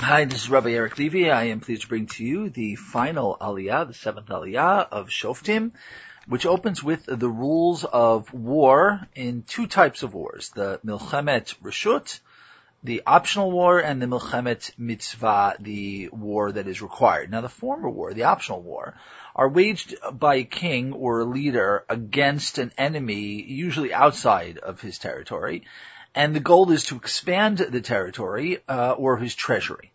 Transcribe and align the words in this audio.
Hi, 0.00 0.26
this 0.26 0.44
is 0.44 0.48
Rabbi 0.48 0.70
Eric 0.70 0.96
Levy. 0.96 1.28
I 1.28 1.46
am 1.46 1.58
pleased 1.58 1.82
to 1.82 1.88
bring 1.88 2.06
to 2.06 2.24
you 2.24 2.50
the 2.50 2.76
final 2.76 3.36
Aliyah, 3.40 3.88
the 3.88 3.94
seventh 3.94 4.28
Aliyah 4.28 4.86
of 4.92 5.08
Shoftim, 5.08 5.72
which 6.28 6.46
opens 6.46 6.84
with 6.84 7.04
the 7.06 7.28
rules 7.28 7.84
of 7.84 8.32
war 8.32 9.00
in 9.16 9.42
two 9.42 9.66
types 9.66 10.04
of 10.04 10.14
wars, 10.14 10.50
the 10.54 10.78
Milchemet 10.84 11.52
Rishut, 11.64 12.20
the 12.84 13.02
optional 13.08 13.50
war, 13.50 13.80
and 13.80 14.00
the 14.00 14.06
Milchemet 14.06 14.70
Mitzvah, 14.78 15.56
the 15.58 16.10
war 16.12 16.52
that 16.52 16.68
is 16.68 16.80
required. 16.80 17.32
Now 17.32 17.40
the 17.40 17.48
former 17.48 17.90
war, 17.90 18.14
the 18.14 18.22
optional 18.22 18.62
war, 18.62 18.94
are 19.34 19.48
waged 19.48 19.96
by 20.12 20.36
a 20.36 20.44
king 20.44 20.92
or 20.92 21.20
a 21.20 21.24
leader 21.24 21.84
against 21.88 22.58
an 22.58 22.70
enemy, 22.78 23.42
usually 23.42 23.92
outside 23.92 24.58
of 24.58 24.80
his 24.80 24.98
territory, 24.98 25.64
and 26.18 26.34
the 26.34 26.40
goal 26.40 26.72
is 26.72 26.82
to 26.86 26.96
expand 26.96 27.58
the 27.58 27.80
territory 27.80 28.58
uh, 28.68 28.90
or 28.90 29.18
his 29.18 29.36
treasury. 29.36 29.92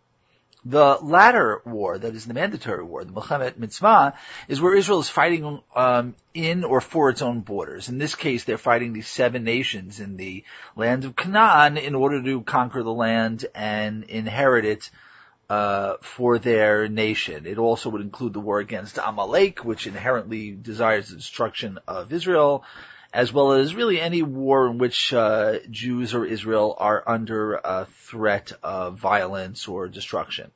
The 0.64 0.96
latter 1.02 1.60
war, 1.66 1.98
that 1.98 2.14
is 2.14 2.24
the 2.24 2.32
mandatory 2.32 2.82
war, 2.82 3.04
the 3.04 3.12
Milchemet 3.12 3.58
Mitzvah, 3.58 4.14
is 4.48 4.58
where 4.58 4.74
Israel 4.74 5.00
is 5.00 5.10
fighting 5.10 5.60
um, 5.76 6.14
in 6.32 6.64
or 6.64 6.80
for 6.80 7.10
its 7.10 7.20
own 7.20 7.40
borders. 7.40 7.90
In 7.90 7.98
this 7.98 8.14
case, 8.14 8.44
they're 8.44 8.56
fighting 8.56 8.94
these 8.94 9.06
seven 9.06 9.44
nations 9.44 10.00
in 10.00 10.16
the 10.16 10.44
land 10.74 11.04
of 11.04 11.14
Canaan 11.14 11.76
in 11.76 11.94
order 11.94 12.22
to 12.22 12.40
conquer 12.40 12.82
the 12.82 12.94
land 12.94 13.44
and 13.54 14.04
inherit 14.04 14.64
it 14.64 14.90
uh, 15.50 15.96
for 16.00 16.38
their 16.38 16.88
nation. 16.88 17.44
It 17.44 17.58
also 17.58 17.90
would 17.90 18.00
include 18.00 18.32
the 18.32 18.40
war 18.40 18.60
against 18.60 18.96
Amalek, 18.96 19.62
which 19.62 19.86
inherently 19.86 20.52
desires 20.52 21.10
the 21.10 21.16
destruction 21.16 21.78
of 21.86 22.14
Israel, 22.14 22.64
as 23.14 23.32
well 23.32 23.52
as 23.52 23.76
really 23.76 24.00
any 24.00 24.22
war 24.22 24.66
in 24.66 24.76
which 24.76 25.14
uh, 25.14 25.60
Jews 25.70 26.14
or 26.14 26.26
Israel 26.26 26.74
are 26.76 27.02
under 27.06 27.54
a 27.54 27.86
threat 27.86 28.52
of 28.60 28.98
violence 28.98 29.68
or 29.68 29.86
destruction. 29.86 30.50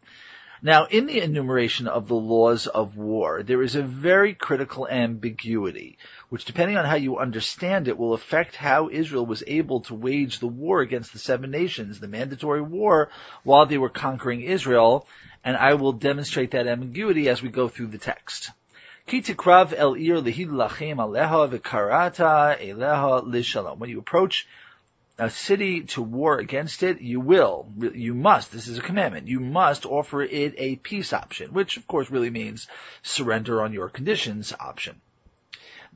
Now, 0.60 0.86
in 0.86 1.06
the 1.06 1.20
enumeration 1.20 1.86
of 1.86 2.08
the 2.08 2.16
laws 2.16 2.66
of 2.66 2.96
war, 2.96 3.44
there 3.44 3.62
is 3.62 3.76
a 3.76 3.82
very 3.82 4.34
critical 4.34 4.88
ambiguity, 4.88 5.98
which 6.30 6.46
depending 6.46 6.76
on 6.76 6.84
how 6.84 6.96
you 6.96 7.18
understand 7.18 7.86
it 7.86 7.96
will 7.96 8.12
affect 8.12 8.56
how 8.56 8.90
Israel 8.90 9.24
was 9.24 9.44
able 9.46 9.82
to 9.82 9.94
wage 9.94 10.40
the 10.40 10.48
war 10.48 10.80
against 10.80 11.12
the 11.12 11.20
seven 11.20 11.52
nations, 11.52 12.00
the 12.00 12.08
mandatory 12.08 12.60
war, 12.60 13.08
while 13.44 13.66
they 13.66 13.78
were 13.78 13.88
conquering 13.88 14.40
Israel, 14.40 15.06
and 15.44 15.56
I 15.56 15.74
will 15.74 15.92
demonstrate 15.92 16.50
that 16.50 16.66
ambiguity 16.66 17.28
as 17.28 17.40
we 17.40 17.50
go 17.50 17.68
through 17.68 17.86
the 17.86 17.98
text. 17.98 18.50
When 19.10 19.24
you 23.90 23.98
approach 23.98 24.46
a 25.18 25.30
city 25.30 25.82
to 25.82 26.02
war 26.02 26.38
against 26.38 26.82
it, 26.82 27.00
you 27.00 27.18
will, 27.18 27.72
you 27.78 28.14
must, 28.14 28.52
this 28.52 28.68
is 28.68 28.78
a 28.78 28.82
commandment, 28.82 29.26
you 29.26 29.40
must 29.40 29.86
offer 29.86 30.22
it 30.22 30.54
a 30.58 30.76
peace 30.76 31.12
option, 31.12 31.52
which 31.52 31.76
of 31.78 31.86
course 31.86 32.10
really 32.10 32.30
means 32.30 32.68
surrender 33.02 33.62
on 33.62 33.72
your 33.72 33.88
conditions 33.88 34.52
option. 34.60 35.00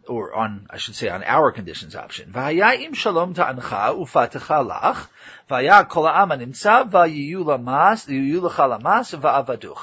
Or 0.08 0.34
on, 0.34 0.66
I 0.68 0.78
should 0.78 0.96
say, 0.96 1.08
on 1.08 1.22
our 1.22 1.52
conditions 1.52 1.94
option. 1.94 2.34
Im 2.34 2.92
shalom 2.94 3.34
ta'ancha 3.34 3.94
ufatecha 3.94 4.66
lach, 4.66 5.88
kol. 5.88 6.08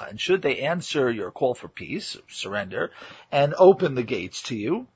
And 0.09 0.19
should 0.19 0.41
they 0.41 0.59
answer 0.59 1.09
your 1.09 1.31
call 1.31 1.53
for 1.53 1.67
peace, 1.67 2.17
surrender, 2.27 2.91
and 3.31 3.53
open 3.57 3.95
the 3.95 4.03
gates 4.03 4.41
to 4.43 4.55
you, 4.55 4.87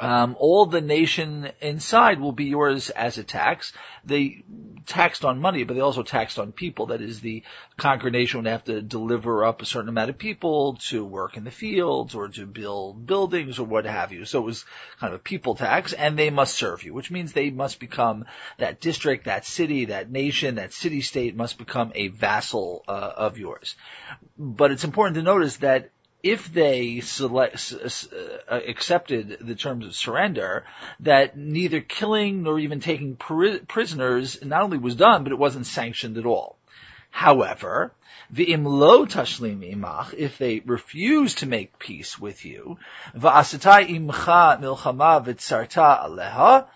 um, 0.00 0.34
all 0.38 0.64
the 0.64 0.80
nation 0.80 1.50
inside 1.60 2.20
will 2.20 2.32
be 2.32 2.46
yours 2.46 2.88
as 2.88 3.18
a 3.18 3.24
tax. 3.24 3.74
They 4.02 4.44
taxed 4.86 5.26
on 5.26 5.40
money, 5.40 5.64
but 5.64 5.74
they 5.74 5.80
also 5.80 6.02
taxed 6.02 6.38
on 6.38 6.52
people. 6.52 6.86
That 6.86 7.02
is, 7.02 7.20
the 7.20 7.42
conquered 7.76 8.14
nation 8.14 8.38
would 8.38 8.50
have 8.50 8.64
to 8.64 8.80
deliver 8.80 9.44
up 9.44 9.60
a 9.60 9.66
certain 9.66 9.90
amount 9.90 10.08
of 10.08 10.16
people 10.16 10.78
to 10.88 11.04
work 11.04 11.36
in 11.36 11.44
the 11.44 11.50
fields 11.50 12.14
or 12.14 12.28
to 12.28 12.46
build 12.46 13.06
buildings 13.06 13.58
or 13.58 13.64
what 13.64 13.84
have 13.84 14.10
you. 14.10 14.24
So 14.24 14.38
it 14.40 14.46
was 14.46 14.64
kind 14.98 15.12
of 15.12 15.20
a 15.20 15.22
people 15.22 15.54
tax, 15.54 15.92
and 15.92 16.18
they 16.18 16.30
must 16.30 16.54
serve 16.54 16.82
you, 16.82 16.94
which 16.94 17.10
means 17.10 17.32
they 17.32 17.50
must 17.50 17.78
become 17.78 18.24
that 18.56 18.80
district, 18.80 19.26
that 19.26 19.44
city, 19.44 19.86
that 19.86 20.10
nation, 20.10 20.54
that 20.54 20.72
city 20.72 21.02
state 21.02 21.36
must 21.36 21.58
become 21.58 21.92
a 21.94 22.08
vassal 22.08 22.84
uh, 22.88 23.12
of 23.16 23.36
yours. 23.36 23.76
But 24.38 24.70
it's 24.70 24.84
important 24.84 25.16
to 25.16 25.22
notice 25.22 25.58
that 25.58 25.90
if 26.22 26.52
they 26.52 27.00
select, 27.00 27.72
uh, 27.72 28.54
accepted 28.68 29.38
the 29.40 29.54
terms 29.54 29.86
of 29.86 29.94
surrender, 29.94 30.64
that 31.00 31.36
neither 31.36 31.80
killing 31.80 32.42
nor 32.42 32.58
even 32.58 32.80
taking 32.80 33.16
prisoners 33.16 34.44
not 34.44 34.62
only 34.62 34.78
was 34.78 34.96
done, 34.96 35.24
but 35.24 35.32
it 35.32 35.38
wasn't 35.38 35.66
sanctioned 35.66 36.18
at 36.18 36.26
all. 36.26 36.56
However, 37.10 37.92
the 38.30 38.46
imlo 38.46 39.10
tashlim 39.10 39.68
imach, 39.74 40.14
if 40.14 40.38
they 40.38 40.60
refuse 40.60 41.36
to 41.36 41.46
make 41.46 41.78
peace 41.78 42.18
with 42.18 42.44
you, 42.44 42.78
va'asitai 43.16 43.88
imcha 43.88 44.60
milchama 44.60 45.24
v'tzarta 45.24 46.06
aleha, 46.06 46.66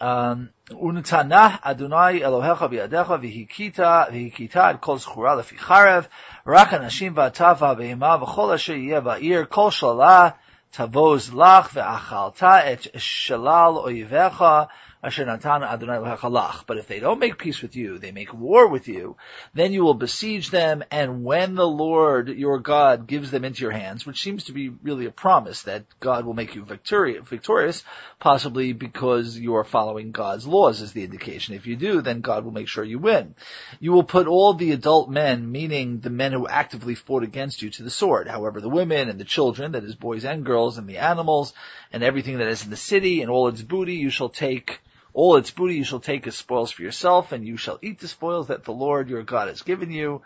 um, 0.00 0.48
Untanah 0.70 1.60
Adonai 1.62 2.20
Elohecha 2.20 2.70
bi'adecha 2.70 3.20
v'hikita 3.20 4.10
v'hikita 4.10 4.72
et 4.72 4.80
kol 4.80 4.96
zchura 4.96 5.36
lefi 5.36 5.58
charev 5.58 6.06
rak 6.46 6.70
anashim 6.70 7.12
v'atava 7.14 7.76
v'hema 7.76 8.18
v'chol 8.18 8.54
asher 8.54 8.76
yeh 8.76 9.00
ba'ir 9.00 9.46
kol 9.46 9.70
shalah 9.70 10.36
tavoz 10.72 11.34
lach 11.34 11.72
v'achalta 11.74 12.64
et 12.64 12.86
shalal 12.94 13.84
oivecha 13.84 14.68
but 15.02 16.76
if 16.76 16.86
they 16.86 17.00
don't 17.00 17.18
make 17.20 17.38
peace 17.38 17.62
with 17.62 17.74
you, 17.74 17.98
they 17.98 18.12
make 18.12 18.34
war 18.34 18.68
with 18.68 18.86
you, 18.86 19.16
then 19.54 19.72
you 19.72 19.82
will 19.82 19.94
besiege 19.94 20.50
them. 20.50 20.84
And 20.90 21.24
when 21.24 21.54
the 21.54 21.66
Lord 21.66 22.28
your 22.28 22.58
God 22.58 23.06
gives 23.06 23.30
them 23.30 23.46
into 23.46 23.62
your 23.62 23.70
hands, 23.70 24.04
which 24.04 24.20
seems 24.20 24.44
to 24.44 24.52
be 24.52 24.68
really 24.68 25.06
a 25.06 25.10
promise 25.10 25.62
that 25.62 25.86
God 26.00 26.26
will 26.26 26.34
make 26.34 26.54
you 26.54 26.66
victorious, 26.66 27.82
possibly 28.18 28.74
because 28.74 29.38
you 29.38 29.56
are 29.56 29.64
following 29.64 30.12
God's 30.12 30.46
laws 30.46 30.82
is 30.82 30.92
the 30.92 31.04
indication. 31.04 31.54
If 31.54 31.66
you 31.66 31.76
do, 31.76 32.02
then 32.02 32.20
God 32.20 32.44
will 32.44 32.52
make 32.52 32.68
sure 32.68 32.84
you 32.84 32.98
win. 32.98 33.34
You 33.80 33.92
will 33.92 34.04
put 34.04 34.26
all 34.26 34.52
the 34.52 34.72
adult 34.72 35.08
men, 35.08 35.50
meaning 35.50 36.00
the 36.00 36.10
men 36.10 36.32
who 36.32 36.46
actively 36.46 36.94
fought 36.94 37.22
against 37.22 37.62
you, 37.62 37.70
to 37.70 37.82
the 37.82 37.90
sword. 37.90 38.28
However, 38.28 38.60
the 38.60 38.68
women 38.68 39.08
and 39.08 39.18
the 39.18 39.24
children, 39.24 39.72
that 39.72 39.84
is 39.84 39.94
boys 39.94 40.26
and 40.26 40.44
girls 40.44 40.76
and 40.76 40.86
the 40.86 40.98
animals 40.98 41.54
and 41.90 42.02
everything 42.02 42.36
that 42.36 42.48
is 42.48 42.64
in 42.64 42.70
the 42.70 42.76
city 42.76 43.22
and 43.22 43.30
all 43.30 43.48
its 43.48 43.62
booty, 43.62 43.94
you 43.94 44.10
shall 44.10 44.28
take 44.28 44.80
all 45.12 45.36
its 45.36 45.50
booty 45.50 45.74
you 45.74 45.84
shall 45.84 46.00
take 46.00 46.26
as 46.26 46.36
spoils 46.36 46.70
for 46.70 46.82
yourself, 46.82 47.32
and 47.32 47.46
you 47.46 47.56
shall 47.56 47.78
eat 47.82 47.98
the 47.98 48.08
spoils 48.08 48.48
that 48.48 48.64
the 48.64 48.72
Lord 48.72 49.08
your 49.08 49.22
God 49.22 49.48
has 49.48 49.62
given 49.62 49.90
you. 49.90 50.22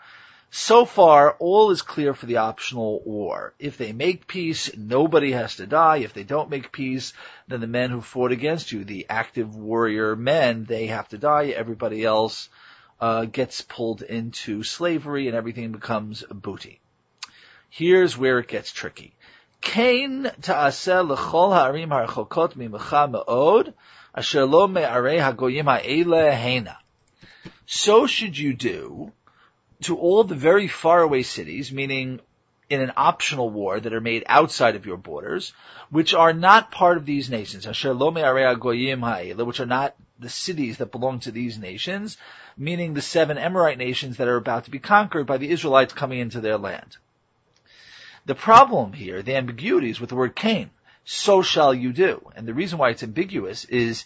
So 0.51 0.85
far, 0.85 1.35
all 1.39 1.71
is 1.71 1.81
clear 1.81 2.13
for 2.13 2.27
the 2.27 2.37
optional 2.37 3.01
war. 3.03 3.53
If 3.59 3.77
they 3.77 3.91
make 3.91 4.27
peace, 4.27 4.71
nobody 4.77 5.31
has 5.31 5.57
to 5.57 5.67
die. 5.67 5.97
If 5.97 6.13
they 6.13 6.23
don't 6.23 6.49
make 6.49 6.71
peace, 6.71 7.13
then 7.47 7.59
the 7.59 7.67
men 7.67 7.89
who 7.89 7.99
fought 7.99 8.31
against 8.31 8.71
you, 8.71 8.85
the 8.85 9.07
active 9.09 9.55
warrior 9.55 10.15
men, 10.15 10.63
they 10.63 10.87
have 10.87 11.09
to 11.09 11.17
die. 11.17 11.47
Everybody 11.47 12.05
else 12.05 12.47
uh, 13.01 13.25
gets 13.25 13.61
pulled 13.61 14.01
into 14.01 14.63
slavery, 14.63 15.27
and 15.27 15.35
everything 15.35 15.71
becomes 15.71 16.23
booty. 16.23 16.79
Here's 17.69 18.17
where 18.17 18.39
it 18.39 18.47
gets 18.47 18.71
tricky. 18.71 19.13
Ta'aseh 19.61 21.01
l'chol 21.01 21.51
ha'arim 21.51 21.89
mimecha 21.89 23.11
me'od 23.11 23.73
So 27.67 28.07
should 28.07 28.37
you 28.37 28.53
do 28.53 29.11
to 29.81 29.97
all 29.97 30.23
the 30.23 30.35
very 30.35 30.67
faraway 30.67 31.23
cities, 31.23 31.71
meaning 31.71 32.21
in 32.69 32.81
an 32.81 32.93
optional 32.95 33.49
war 33.49 33.79
that 33.79 33.93
are 33.93 34.01
made 34.01 34.23
outside 34.27 34.75
of 34.75 34.85
your 34.85 34.97
borders, 34.97 35.53
which 35.89 36.13
are 36.13 36.33
not 36.33 36.71
part 36.71 36.97
of 36.97 37.05
these 37.05 37.29
nations, 37.29 37.65
which 37.67 37.85
are 37.85 37.93
not 39.65 39.95
the 40.17 40.29
cities 40.29 40.77
that 40.77 40.91
belong 40.91 41.19
to 41.19 41.31
these 41.31 41.59
nations, 41.59 42.17
meaning 42.57 42.93
the 42.93 43.01
seven 43.01 43.37
Amorite 43.37 43.77
nations 43.77 44.17
that 44.17 44.29
are 44.29 44.37
about 44.37 44.65
to 44.65 44.71
be 44.71 44.79
conquered 44.79 45.27
by 45.27 45.37
the 45.37 45.49
Israelites 45.49 45.93
coming 45.93 46.19
into 46.19 46.39
their 46.39 46.57
land. 46.57 46.97
The 48.25 48.35
problem 48.35 48.93
here, 48.93 49.21
the 49.21 49.35
ambiguities 49.35 49.99
with 49.99 50.09
the 50.09 50.15
word 50.15 50.35
ken 50.35 50.71
so 51.05 51.41
shall 51.41 51.73
you 51.73 51.93
do. 51.93 52.31
And 52.35 52.47
the 52.47 52.53
reason 52.53 52.79
why 52.79 52.89
it's 52.89 53.03
ambiguous 53.03 53.63
is 53.65 54.05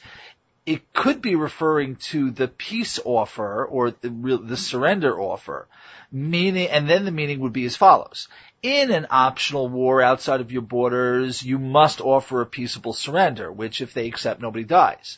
it 0.69 0.93
could 0.93 1.21
be 1.21 1.35
referring 1.35 1.95
to 1.95 2.31
the 2.31 2.47
peace 2.47 2.99
offer 3.03 3.65
or 3.65 3.91
the, 3.91 4.39
the 4.43 4.57
surrender 4.57 5.19
offer, 5.19 5.67
meaning, 6.11 6.69
and 6.69 6.89
then 6.89 7.05
the 7.05 7.11
meaning 7.11 7.39
would 7.39 7.53
be 7.53 7.65
as 7.65 7.75
follows 7.75 8.27
in 8.61 8.91
an 8.91 9.07
optional 9.09 9.69
war 9.69 10.01
outside 10.01 10.41
of 10.41 10.51
your 10.51 10.61
borders, 10.61 11.41
you 11.41 11.57
must 11.57 12.01
offer 12.01 12.41
a 12.41 12.45
peaceable 12.45 12.91
surrender, 12.93 13.51
which 13.51 13.81
if 13.81 13.93
they 13.93 14.07
accept, 14.07 14.41
nobody 14.41 14.65
dies. 14.65 15.17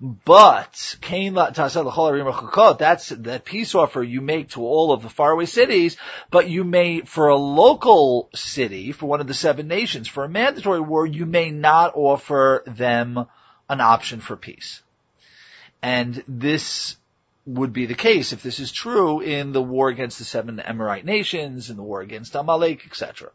But, 0.00 0.96
that's 2.78 3.08
the 3.08 3.42
peace 3.44 3.74
offer 3.74 4.02
you 4.02 4.20
make 4.20 4.50
to 4.50 4.62
all 4.62 4.92
of 4.92 5.02
the 5.02 5.08
faraway 5.08 5.46
cities, 5.46 5.96
but 6.30 6.48
you 6.48 6.64
may, 6.64 7.02
for 7.02 7.28
a 7.28 7.36
local 7.36 8.28
city, 8.34 8.92
for 8.92 9.06
one 9.06 9.20
of 9.20 9.28
the 9.28 9.34
seven 9.34 9.68
nations, 9.68 10.08
for 10.08 10.24
a 10.24 10.28
mandatory 10.28 10.80
war, 10.80 11.06
you 11.06 11.26
may 11.26 11.50
not 11.50 11.92
offer 11.94 12.64
them 12.66 13.24
an 13.68 13.80
option 13.80 14.20
for 14.20 14.36
peace. 14.36 14.82
And 15.82 16.22
this 16.28 16.96
would 17.46 17.72
be 17.72 17.86
the 17.86 17.94
case 17.94 18.32
if 18.32 18.42
this 18.42 18.60
is 18.60 18.70
true 18.70 19.20
in 19.20 19.52
the 19.52 19.62
war 19.62 19.88
against 19.88 20.18
the 20.18 20.24
seven 20.24 20.60
Amorite 20.60 21.04
nations, 21.04 21.70
in 21.70 21.76
the 21.76 21.82
war 21.82 22.00
against 22.00 22.34
Amalek, 22.34 22.86
etc. 22.86 23.30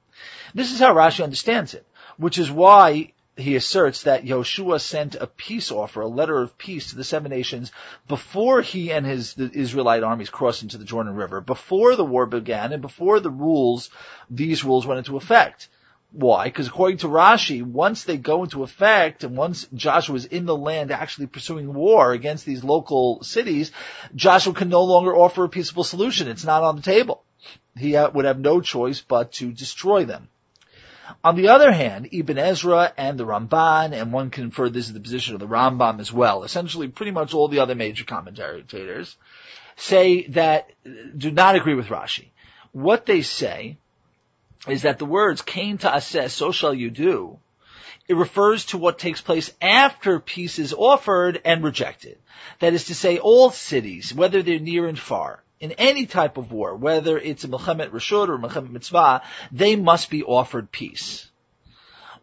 This 0.54 0.72
is 0.72 0.80
how 0.80 0.94
Rashi 0.94 1.24
understands 1.24 1.74
it, 1.74 1.86
which 2.18 2.38
is 2.38 2.52
why 2.52 3.12
he 3.38 3.56
asserts 3.56 4.04
that 4.04 4.24
Yoshua 4.24 4.80
sent 4.80 5.16
a 5.16 5.28
peace 5.28 5.72
offer, 5.72 6.02
a 6.02 6.08
letter 6.08 6.42
of 6.42 6.58
peace 6.58 6.90
to 6.90 6.96
the 6.96 7.04
seven 7.04 7.32
nations 7.32 7.72
before 8.08 8.62
he 8.62 8.92
and 8.92 9.06
his 9.06 9.38
Israelite 9.38 10.04
armies 10.04 10.30
crossed 10.30 10.64
into 10.64 10.78
the 10.78 10.86
Jordan 10.86 11.16
River, 11.16 11.42
before 11.42 11.96
the 11.96 12.06
war 12.06 12.26
began 12.26 12.72
and 12.72 12.82
before 12.82 13.20
the 13.20 13.30
rules, 13.30 13.90
these 14.30 14.64
rules 14.64 14.88
went 14.88 15.00
into 15.00 15.18
effect. 15.18 15.68
Why? 16.18 16.46
Because 16.46 16.68
according 16.68 17.00
to 17.00 17.08
Rashi, 17.08 17.62
once 17.62 18.06
they 18.06 18.16
go 18.16 18.44
into 18.44 18.64
effect 18.64 19.26
and 19.26 19.36
once 19.36 19.68
Joshua 19.74 20.16
is 20.16 20.24
in 20.24 20.46
the 20.46 20.56
land 20.56 20.92
actually 20.92 21.28
pursuing 21.28 21.74
war 21.74 22.14
against 22.14 22.46
these 22.46 22.64
local 22.64 23.22
cities, 23.22 23.74
Joshua 24.16 24.54
can 24.54 24.70
no 24.70 24.86
longer 24.86 25.14
offer 25.14 25.44
a 25.44 25.50
peaceable 25.50 25.84
solution. 25.84 26.30
It's 26.30 26.46
not 26.46 26.64
on 26.64 26.78
the 26.78 26.82
table. 26.82 27.22
He 27.78 27.98
would 27.98 28.24
have 28.24 28.40
no 28.40 28.62
choice 28.62 29.02
but 29.02 29.34
to 29.34 29.52
destroy 29.52 30.06
them. 30.06 30.30
On 31.22 31.36
the 31.36 31.50
other 31.50 31.74
hand, 31.74 32.08
Ibn 32.14 32.38
Ezra 32.38 32.94
and 32.96 33.20
the 33.20 33.26
Ramban, 33.26 33.92
and 33.92 34.14
one 34.14 34.30
can 34.30 34.46
infer 34.46 34.70
this 34.70 34.88
is 34.88 34.94
the 34.94 35.02
position 35.02 35.34
of 35.34 35.42
the 35.42 35.48
Rambam 35.48 36.00
as 36.00 36.14
well, 36.14 36.44
essentially 36.44 36.88
pretty 36.88 37.12
much 37.12 37.34
all 37.34 37.50
the 37.50 37.60
other 37.60 37.76
major 37.76 38.06
commentators, 38.06 39.18
say 39.76 40.28
that, 40.28 40.72
do 41.18 41.30
not 41.30 41.56
agree 41.56 41.76
with 41.76 41.88
Rashi. 41.88 42.30
What 42.72 43.06
they 43.06 43.22
say 43.22 43.78
is 44.68 44.84
that 44.84 45.00
the 45.00 45.06
words 45.06 45.42
ken 45.42 45.78
ta'aseh, 45.78 46.30
so 46.30 46.52
shall 46.52 46.74
you 46.74 46.90
do, 46.90 47.40
it 48.08 48.16
refers 48.16 48.66
to 48.66 48.78
what 48.78 49.00
takes 49.00 49.22
place 49.22 49.52
after 49.62 50.20
peace 50.20 50.60
is 50.60 50.74
offered 50.74 51.42
and 51.44 51.64
rejected. 51.64 52.18
That 52.60 52.74
is 52.74 52.86
to 52.86 52.96
say, 52.96 53.18
all 53.18 53.50
cities, 53.50 54.14
whether 54.14 54.44
they're 54.44 54.60
near 54.60 54.88
and 54.88 55.00
far, 55.00 55.44
in 55.60 55.72
any 55.74 56.06
type 56.06 56.38
of 56.38 56.52
war, 56.52 56.76
whether 56.76 57.18
it's 57.18 57.44
a 57.44 57.48
Milchemet 57.48 57.92
Rishut 57.92 58.30
or 58.30 58.38
Milchemet 58.38 58.72
Mitzvah, 58.72 59.24
they 59.52 59.76
must 59.76 60.10
be 60.10 60.24
offered 60.24 60.72
peace. 60.72 61.30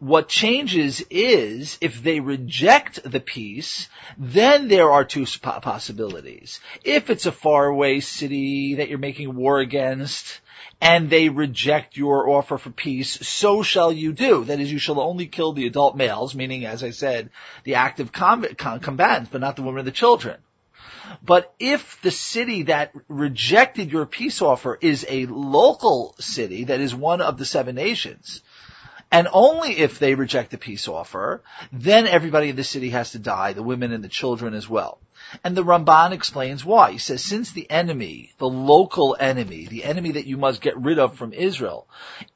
What 0.03 0.27
changes 0.27 1.01
is 1.09 1.77
if 1.79 2.03
they 2.03 2.19
reject 2.19 3.09
the 3.09 3.21
peace, 3.21 3.87
then 4.17 4.67
there 4.67 4.91
are 4.91 5.05
two 5.05 5.25
possibilities. 5.61 6.59
If 6.83 7.09
it's 7.09 7.25
a 7.25 7.31
faraway 7.31 8.01
city 8.01 8.75
that 8.75 8.89
you're 8.89 8.97
making 8.97 9.33
war 9.33 9.59
against, 9.59 10.41
and 10.81 11.09
they 11.09 11.29
reject 11.29 11.95
your 11.95 12.29
offer 12.29 12.57
for 12.57 12.69
peace, 12.69 13.25
so 13.25 13.63
shall 13.63 13.93
you 13.93 14.11
do. 14.11 14.43
That 14.43 14.59
is, 14.59 14.69
you 14.69 14.77
shall 14.77 14.99
only 14.99 15.27
kill 15.27 15.53
the 15.53 15.67
adult 15.67 15.95
males, 15.95 16.35
meaning, 16.35 16.65
as 16.65 16.83
I 16.83 16.89
said, 16.89 17.29
the 17.63 17.75
active 17.75 18.11
combatants, 18.11 19.29
but 19.31 19.39
not 19.39 19.55
the 19.55 19.61
women 19.61 19.79
and 19.79 19.87
the 19.87 19.93
children. 19.93 20.35
But 21.23 21.53
if 21.59 22.01
the 22.01 22.11
city 22.11 22.63
that 22.63 22.91
rejected 23.07 23.89
your 23.89 24.05
peace 24.05 24.41
offer 24.41 24.77
is 24.81 25.05
a 25.07 25.27
local 25.27 26.13
city 26.19 26.65
that 26.65 26.81
is 26.81 26.93
one 26.93 27.21
of 27.21 27.37
the 27.37 27.45
seven 27.45 27.75
nations, 27.75 28.41
and 29.13 29.27
only 29.31 29.77
if 29.77 29.99
they 29.99 30.15
reject 30.15 30.49
the 30.49 30.57
peace 30.57 30.87
offer, 30.87 31.43
then 31.71 32.07
everybody 32.07 32.49
in 32.49 32.55
the 32.55 32.63
city 32.63 32.89
has 32.89 33.11
to 33.11 33.19
die, 33.19 33.53
the 33.53 33.61
women 33.61 33.91
and 33.91 34.03
the 34.03 34.09
children 34.09 34.55
as 34.55 34.67
well. 34.67 34.99
And 35.43 35.55
the 35.55 35.63
Ramban 35.63 36.13
explains 36.13 36.65
why. 36.65 36.93
He 36.93 36.97
says, 36.97 37.23
since 37.23 37.51
the 37.51 37.69
enemy, 37.69 38.31
the 38.39 38.49
local 38.49 39.15
enemy, 39.19 39.67
the 39.67 39.83
enemy 39.83 40.13
that 40.13 40.25
you 40.25 40.37
must 40.37 40.61
get 40.61 40.75
rid 40.77 40.97
of 40.97 41.15
from 41.15 41.31
Israel, 41.31 41.87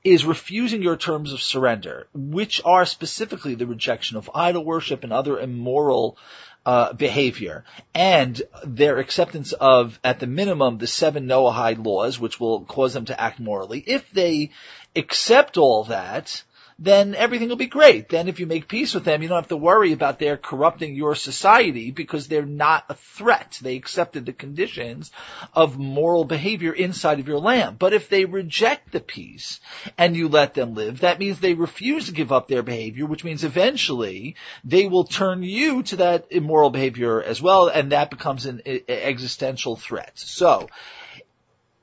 is 0.04 0.24
refusing 0.24 0.84
your 0.84 0.98
terms 0.98 1.34
of 1.34 1.42
surrender, 1.42 2.08
which 2.14 2.62
are 2.64 2.86
specifically 2.86 3.56
the 3.56 3.66
rejection 3.66 4.16
of 4.16 4.30
idol 4.36 4.64
worship 4.64 5.04
and 5.04 5.12
other 5.12 5.40
immoral 5.40 6.16
uh, 6.64 6.94
behavior 6.94 7.66
and 7.96 8.40
their 8.64 9.00
acceptance 9.00 9.52
of, 9.54 10.00
at 10.04 10.20
the 10.20 10.28
minimum, 10.28 10.78
the 10.78 10.86
seven 10.86 11.26
Noahide 11.26 11.84
laws, 11.84 12.20
which 12.20 12.40
will 12.40 12.66
cause 12.66 12.94
them 12.94 13.06
to 13.06 13.20
act 13.20 13.40
morally. 13.40 13.84
If 13.88 14.12
they 14.12 14.52
accept 14.96 15.58
all 15.58 15.86
that, 15.86 16.44
then 16.80 17.16
everything 17.16 17.50
will 17.50 17.56
be 17.56 17.66
great. 17.66 18.08
Then 18.10 18.28
if 18.28 18.40
you 18.40 18.46
make 18.46 18.68
peace 18.68 18.94
with 18.94 19.04
them, 19.04 19.22
you 19.22 19.28
don't 19.28 19.38
have 19.38 19.48
to 19.48 19.58
worry 19.58 19.94
about 19.94 20.20
their 20.20 20.38
corrupting 20.38 20.96
your 20.96 21.16
society 21.16 21.90
because 21.90 22.28
they're 22.28 22.46
not 22.46 22.86
a 22.90 22.94
threat. 22.94 23.58
They 23.62 23.76
accepted 23.76 24.26
the 24.26 24.34
conditions 24.34 25.12
of 25.54 25.80
moral 25.80 26.24
behavior 26.24 26.72
inside 26.72 27.20
of 27.20 27.28
your 27.28 27.40
land. 27.40 27.80
But 27.80 27.94
if 27.94 28.10
they 28.10 28.26
reject 28.26 28.92
the 28.92 29.00
peace 29.00 29.60
and 29.98 30.16
you 30.16 30.28
let 30.28 30.54
them 30.54 30.76
live, 30.76 31.00
that 31.00 31.20
means 31.20 31.40
they 31.40 31.56
refuse 31.56 32.06
to 32.06 32.12
give 32.12 32.32
up 32.32 32.48
their 32.48 32.64
behavior, 32.64 33.08
which 33.08 33.24
means 33.24 33.44
eventually 33.44 34.36
they 34.64 34.88
will 34.88 35.06
turn 35.06 35.42
you 35.42 35.82
to 35.84 35.96
that 35.98 36.28
immoral 36.30 36.70
behavior 36.70 37.24
as 37.24 37.42
well, 37.42 37.68
and 37.68 37.92
that 37.92 38.12
becomes 38.12 38.46
an 38.46 38.62
existential 38.88 39.76
threat. 39.76 40.12
So, 40.16 40.70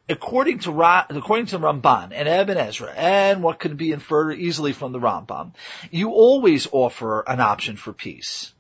according 0.09 0.61
to 0.61 0.73
Ra, 0.73 1.07
according 1.09 1.47
to 1.47 1.59
Ramban 1.59 2.13
and 2.13 2.29
Ibn 2.29 2.57
Ezra, 2.57 2.93
and 2.93 3.43
what 3.43 3.59
can 3.59 3.77
be 3.77 3.93
inferred 3.93 4.39
easily 4.39 4.73
from 4.73 4.93
the 4.93 5.01
Rambam, 5.01 5.53
you 5.91 6.11
always 6.11 6.69
offer 6.71 7.21
an 7.27 7.41
option 7.41 7.77
for 7.77 7.93
peace. 7.93 8.53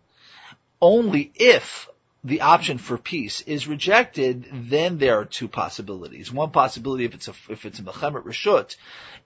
Only 0.80 1.30
if 1.34 1.88
the 2.24 2.40
option 2.40 2.78
for 2.78 2.96
peace 2.96 3.42
is 3.42 3.68
rejected, 3.68 4.46
then 4.50 4.96
there 4.96 5.18
are 5.20 5.26
two 5.26 5.46
possibilities. 5.46 6.32
One 6.32 6.50
possibility, 6.50 7.04
if 7.04 7.14
it's 7.14 7.28
a 7.28 7.34
if 7.50 7.66
it's 7.66 7.78
a 7.78 7.82
mechemet 7.82 8.24
reshut, 8.24 8.76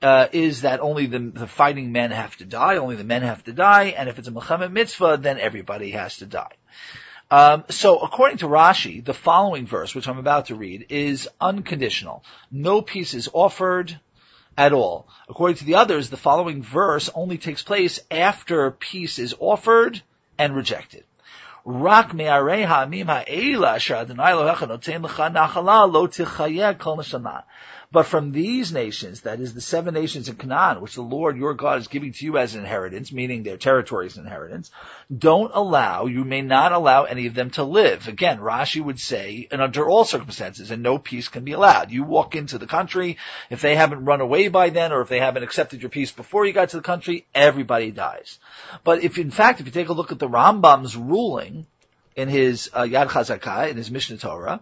uh, 0.03 0.27
is 0.33 0.63
that 0.63 0.81
only 0.81 1.07
the, 1.07 1.21
the 1.21 1.47
fighting 1.47 1.93
men 1.93 2.11
have 2.11 2.37
to 2.39 2.45
die, 2.45 2.77
only 2.77 2.97
the 2.97 3.05
men 3.05 3.23
have 3.23 3.45
to 3.45 3.53
die, 3.53 3.95
and 3.97 4.09
if 4.09 4.19
it's 4.19 4.27
a 4.27 4.33
mechemet 4.33 4.73
mitzvah, 4.73 5.19
then 5.21 5.39
everybody 5.39 5.93
has 5.93 6.17
to 6.17 6.27
die. 6.27 6.53
Um, 7.31 7.65
so 7.69 7.99
according 7.99 8.39
to 8.39 8.47
Rashi, 8.47 9.05
the 9.05 9.13
following 9.13 9.67
verse, 9.67 9.95
which 9.95 10.09
I'm 10.09 10.19
about 10.19 10.47
to 10.47 10.55
read, 10.55 10.87
is 10.89 11.29
unconditional. 11.41 12.25
No 12.51 12.81
peace 12.81 13.13
is 13.13 13.29
offered 13.33 13.99
at 14.57 14.73
all. 14.73 15.07
According 15.29 15.57
to 15.59 15.65
the 15.65 15.75
others, 15.75 16.09
the 16.09 16.17
following 16.17 16.63
verse 16.63 17.11
only 17.15 17.37
takes 17.37 17.63
place 17.63 18.01
after 18.11 18.71
peace 18.71 19.19
is 19.19 19.35
offered 19.39 20.01
and 20.39 20.57
rejected. 20.57 21.05
Rak 21.65 22.15
me'areha 22.15 22.89
lo. 27.23 27.43
But 27.91 28.05
from 28.05 28.33
these 28.33 28.71
nations, 28.71 29.23
that 29.23 29.41
is 29.41 29.55
the 29.55 29.63
seven 29.63 29.95
nations 29.95 30.29
in 30.29 30.37
Canaan, 30.37 30.83
which 30.83 30.95
the 30.95 31.03
Lord 31.03 31.39
your 31.39 31.55
God 31.55 31.79
is 31.79 31.89
giving 31.89 32.13
to 32.13 32.25
you 32.25 32.37
as 32.37 32.55
an 32.55 32.61
inheritance, 32.61 33.13
meaning 33.13 33.43
their 33.43 33.57
territory's 33.57 34.19
inheritance, 34.19 34.71
don't 35.17 35.51
allow, 35.55 36.05
you 36.05 36.23
may 36.25 36.43
not 36.43 36.73
allow 36.73 37.05
any 37.05 37.27
of 37.27 37.35
them 37.35 37.49
to 37.53 37.65
live. 37.65 38.07
Again, 38.07 38.41
Rashi 38.41 38.83
would 38.83 39.01
say, 39.01 39.49
and 39.51 39.63
under 39.63 39.89
all 39.89 40.05
circumstances, 40.05 40.71
and 40.71 40.83
no 40.83 40.99
peace 40.99 41.29
can 41.29 41.45
be 41.45 41.53
allowed. 41.53 41.91
You 41.91 42.05
walk 42.05 42.37
into 42.37 42.59
the 42.59 42.67
country, 42.67 43.17
if 43.49 43.63
they 43.63 43.75
haven't 43.75 44.05
run 44.05 44.21
away 44.21 44.49
by 44.49 44.69
then, 44.69 44.93
or 44.93 45.01
if 45.01 45.09
they 45.09 45.21
haven't 45.21 45.45
accepted 45.45 45.81
your 45.81 45.91
peace 45.91 46.13
before 46.13 46.45
you 46.45 46.53
got 46.53 46.69
to 46.71 46.77
the 46.77 46.83
country, 46.83 47.27
everybody 47.35 47.91
dies. 47.91 48.39
But 48.85 49.03
if 49.03 49.17
in 49.17 49.31
fact, 49.31 49.61
if 49.61 49.67
you 49.67 49.73
take 49.73 49.89
a 49.89 49.95
look 49.95 50.13
at 50.13 50.19
the 50.19 50.29
Rambam's 50.29 50.95
ruling, 50.95 51.67
in 52.19 52.29
his 52.29 52.69
uh, 52.75 52.83
Yad 52.83 53.09
Chazakah, 53.11 53.71
in 53.71 53.77
his 53.77 53.91
Mishneh 53.91 54.21
Torah, 54.21 54.61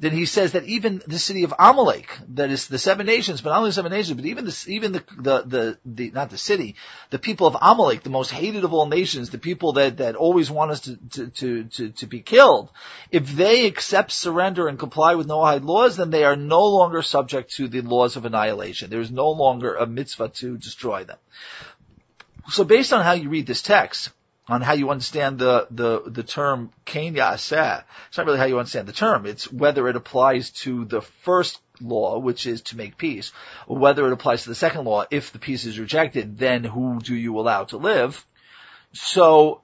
then 0.00 0.12
he 0.12 0.26
says 0.26 0.52
that 0.52 0.64
even 0.64 1.02
the 1.06 1.18
city 1.18 1.44
of 1.44 1.54
Amalek, 1.58 2.08
that 2.34 2.50
is 2.50 2.68
the 2.68 2.78
seven 2.78 3.06
nations, 3.06 3.40
but 3.40 3.50
not 3.50 3.58
only 3.58 3.70
the 3.70 3.74
seven 3.74 3.92
nations, 3.92 4.16
but 4.16 4.26
even 4.26 4.44
the, 4.44 4.64
even 4.68 4.92
the, 4.92 5.04
the, 5.16 5.42
the, 5.42 5.78
the, 5.84 6.10
not 6.10 6.30
the 6.30 6.38
city, 6.38 6.76
the 7.10 7.18
people 7.18 7.46
of 7.46 7.56
Amalek, 7.60 8.02
the 8.02 8.10
most 8.10 8.30
hated 8.30 8.64
of 8.64 8.72
all 8.72 8.86
nations, 8.86 9.30
the 9.30 9.38
people 9.38 9.74
that, 9.74 9.98
that 9.98 10.16
always 10.16 10.50
want 10.50 10.70
us 10.70 10.80
to, 10.80 10.96
to, 10.96 11.26
to, 11.28 11.64
to, 11.64 11.90
to 11.90 12.06
be 12.06 12.20
killed, 12.20 12.70
if 13.10 13.30
they 13.34 13.66
accept 13.66 14.12
surrender 14.12 14.68
and 14.68 14.78
comply 14.78 15.14
with 15.14 15.28
Noahide 15.28 15.64
laws, 15.64 15.96
then 15.96 16.10
they 16.10 16.24
are 16.24 16.36
no 16.36 16.64
longer 16.64 17.02
subject 17.02 17.52
to 17.54 17.68
the 17.68 17.80
laws 17.82 18.16
of 18.16 18.24
annihilation. 18.24 18.90
There 18.90 19.00
is 19.00 19.10
no 19.10 19.30
longer 19.30 19.74
a 19.74 19.86
mitzvah 19.86 20.28
to 20.28 20.56
destroy 20.56 21.04
them. 21.04 21.18
So 22.50 22.64
based 22.64 22.92
on 22.92 23.02
how 23.02 23.12
you 23.12 23.30
read 23.30 23.46
this 23.46 23.62
text, 23.62 24.10
on 24.46 24.60
how 24.60 24.74
you 24.74 24.90
understand 24.90 25.38
the, 25.38 25.66
the, 25.70 26.02
the 26.06 26.22
term 26.22 26.70
Yaseh. 26.86 27.84
It's 28.08 28.18
not 28.18 28.26
really 28.26 28.38
how 28.38 28.44
you 28.44 28.58
understand 28.58 28.86
the 28.86 28.92
term. 28.92 29.26
It's 29.26 29.50
whether 29.50 29.88
it 29.88 29.96
applies 29.96 30.50
to 30.50 30.84
the 30.84 31.00
first 31.00 31.60
law, 31.80 32.18
which 32.18 32.46
is 32.46 32.62
to 32.62 32.76
make 32.76 32.98
peace, 32.98 33.32
or 33.66 33.78
whether 33.78 34.06
it 34.06 34.12
applies 34.12 34.42
to 34.42 34.50
the 34.50 34.54
second 34.54 34.84
law. 34.84 35.04
If 35.10 35.32
the 35.32 35.38
peace 35.38 35.64
is 35.64 35.78
rejected, 35.78 36.38
then 36.38 36.62
who 36.62 37.00
do 37.00 37.14
you 37.14 37.38
allow 37.38 37.64
to 37.64 37.78
live? 37.78 38.24
So 38.92 39.62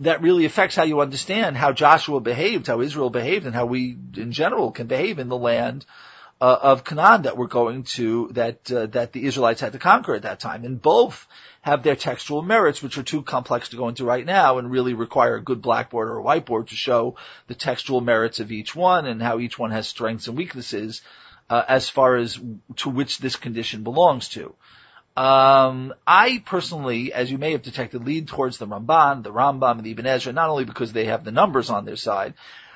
that 0.00 0.22
really 0.22 0.44
affects 0.44 0.76
how 0.76 0.84
you 0.84 1.00
understand 1.00 1.56
how 1.56 1.72
Joshua 1.72 2.20
behaved, 2.20 2.66
how 2.66 2.80
Israel 2.80 3.10
behaved, 3.10 3.46
and 3.46 3.54
how 3.54 3.66
we 3.66 3.96
in 4.16 4.32
general 4.32 4.70
can 4.70 4.86
behave 4.86 5.18
in 5.18 5.28
the 5.28 5.36
land 5.36 5.86
uh, 6.40 6.58
of 6.62 6.84
Canaan 6.84 7.22
that 7.22 7.36
we're 7.36 7.46
going 7.46 7.84
to, 7.84 8.28
that, 8.32 8.70
uh, 8.70 8.86
that 8.86 9.12
the 9.12 9.24
Israelites 9.24 9.60
had 9.60 9.72
to 9.72 9.78
conquer 9.78 10.14
at 10.14 10.22
that 10.22 10.40
time. 10.40 10.64
And 10.64 10.80
both 10.80 11.26
have 11.62 11.82
their 11.82 11.96
textual 11.96 12.42
merits, 12.42 12.82
which 12.82 12.98
are 12.98 13.02
too 13.02 13.22
complex 13.22 13.70
to 13.70 13.76
go 13.76 13.88
into 13.88 14.04
right 14.04 14.26
now 14.26 14.58
and 14.58 14.70
really 14.70 14.94
require 14.94 15.36
a 15.36 15.42
good 15.42 15.62
blackboard 15.62 16.08
or 16.08 16.18
a 16.18 16.22
whiteboard 16.22 16.68
to 16.68 16.76
show 16.76 17.16
the 17.46 17.54
textual 17.54 18.00
merits 18.00 18.40
of 18.40 18.52
each 18.52 18.76
one 18.76 19.06
and 19.06 19.22
how 19.22 19.38
each 19.38 19.58
one 19.58 19.70
has 19.70 19.88
strengths 19.88 20.28
and 20.28 20.36
weaknesses, 20.36 21.02
uh, 21.48 21.62
as 21.66 21.88
far 21.88 22.16
as 22.16 22.38
to 22.76 22.90
which 22.90 23.18
this 23.18 23.36
condition 23.36 23.82
belongs 23.82 24.28
to. 24.30 24.54
Um, 25.16 25.94
I 26.06 26.42
personally, 26.44 27.12
as 27.12 27.30
you 27.30 27.38
may 27.38 27.52
have 27.52 27.62
detected, 27.62 28.04
lead 28.04 28.26
towards 28.26 28.58
the 28.58 28.66
Ramban, 28.66 29.22
the 29.22 29.32
Rambam, 29.32 29.78
and 29.78 29.84
the 29.84 29.92
Ibn 29.92 30.06
Ezra, 30.06 30.32
not 30.32 30.50
only 30.50 30.64
because 30.64 30.92
they 30.92 31.04
have 31.04 31.24
the 31.24 31.30
numbers 31.30 31.70
on 31.70 31.84
their 31.84 31.96
side, 31.96 32.34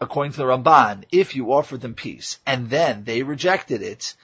according 0.00 0.32
to 0.32 0.38
the 0.38 0.44
Ramban, 0.44 1.04
if 1.12 1.36
you 1.36 1.52
offer 1.52 1.76
them 1.76 1.94
peace 1.94 2.38
and 2.46 2.70
then 2.70 3.04
they 3.04 3.22
rejected 3.22 3.82
it, 3.82 4.14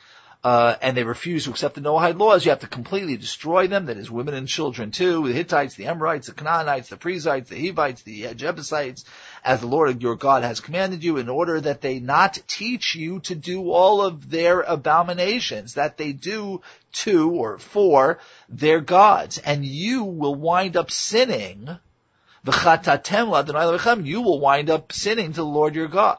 uh, 0.44 0.76
and 0.80 0.96
they 0.96 1.02
refuse 1.02 1.42
to 1.42 1.50
accept 1.50 1.74
the 1.74 1.80
Noahide 1.80 2.20
laws, 2.20 2.44
you 2.44 2.50
have 2.50 2.60
to 2.60 2.68
completely 2.68 3.16
destroy 3.16 3.66
them. 3.66 3.86
That 3.86 3.96
is, 3.96 4.10
women 4.10 4.34
and 4.34 4.46
children 4.46 4.92
too, 4.92 5.26
the 5.26 5.34
Hittites, 5.34 5.74
the 5.74 5.86
Amorites, 5.86 6.28
the 6.28 6.34
Canaanites, 6.34 6.88
the 6.88 6.96
Perizzites, 6.96 7.48
the 7.48 7.66
Hivites, 7.66 8.02
the 8.02 8.32
Jebusites, 8.32 9.04
as 9.44 9.60
the 9.60 9.66
Lord 9.66 10.02
your 10.02 10.14
God 10.14 10.44
has 10.44 10.60
commanded 10.60 11.02
you, 11.02 11.16
in 11.16 11.28
order 11.28 11.60
that 11.60 11.80
they 11.80 11.98
not 11.98 12.38
teach 12.46 12.94
you 12.94 13.18
to 13.20 13.34
do 13.34 13.72
all 13.72 14.02
of 14.02 14.30
their 14.30 14.60
abominations 14.60 15.74
that 15.74 15.96
they 15.96 16.12
do 16.12 16.62
to 16.92 17.30
or 17.30 17.58
for 17.58 18.20
their 18.48 18.80
gods, 18.80 19.38
and 19.38 19.64
you 19.64 20.04
will 20.04 20.36
wind 20.36 20.76
up 20.76 20.92
sinning. 20.92 21.76
You 22.46 24.20
will 24.20 24.40
wind 24.40 24.70
up 24.70 24.92
sinning 24.92 25.32
to 25.32 25.40
the 25.40 25.44
Lord 25.44 25.74
your 25.74 25.88
God. 25.88 26.18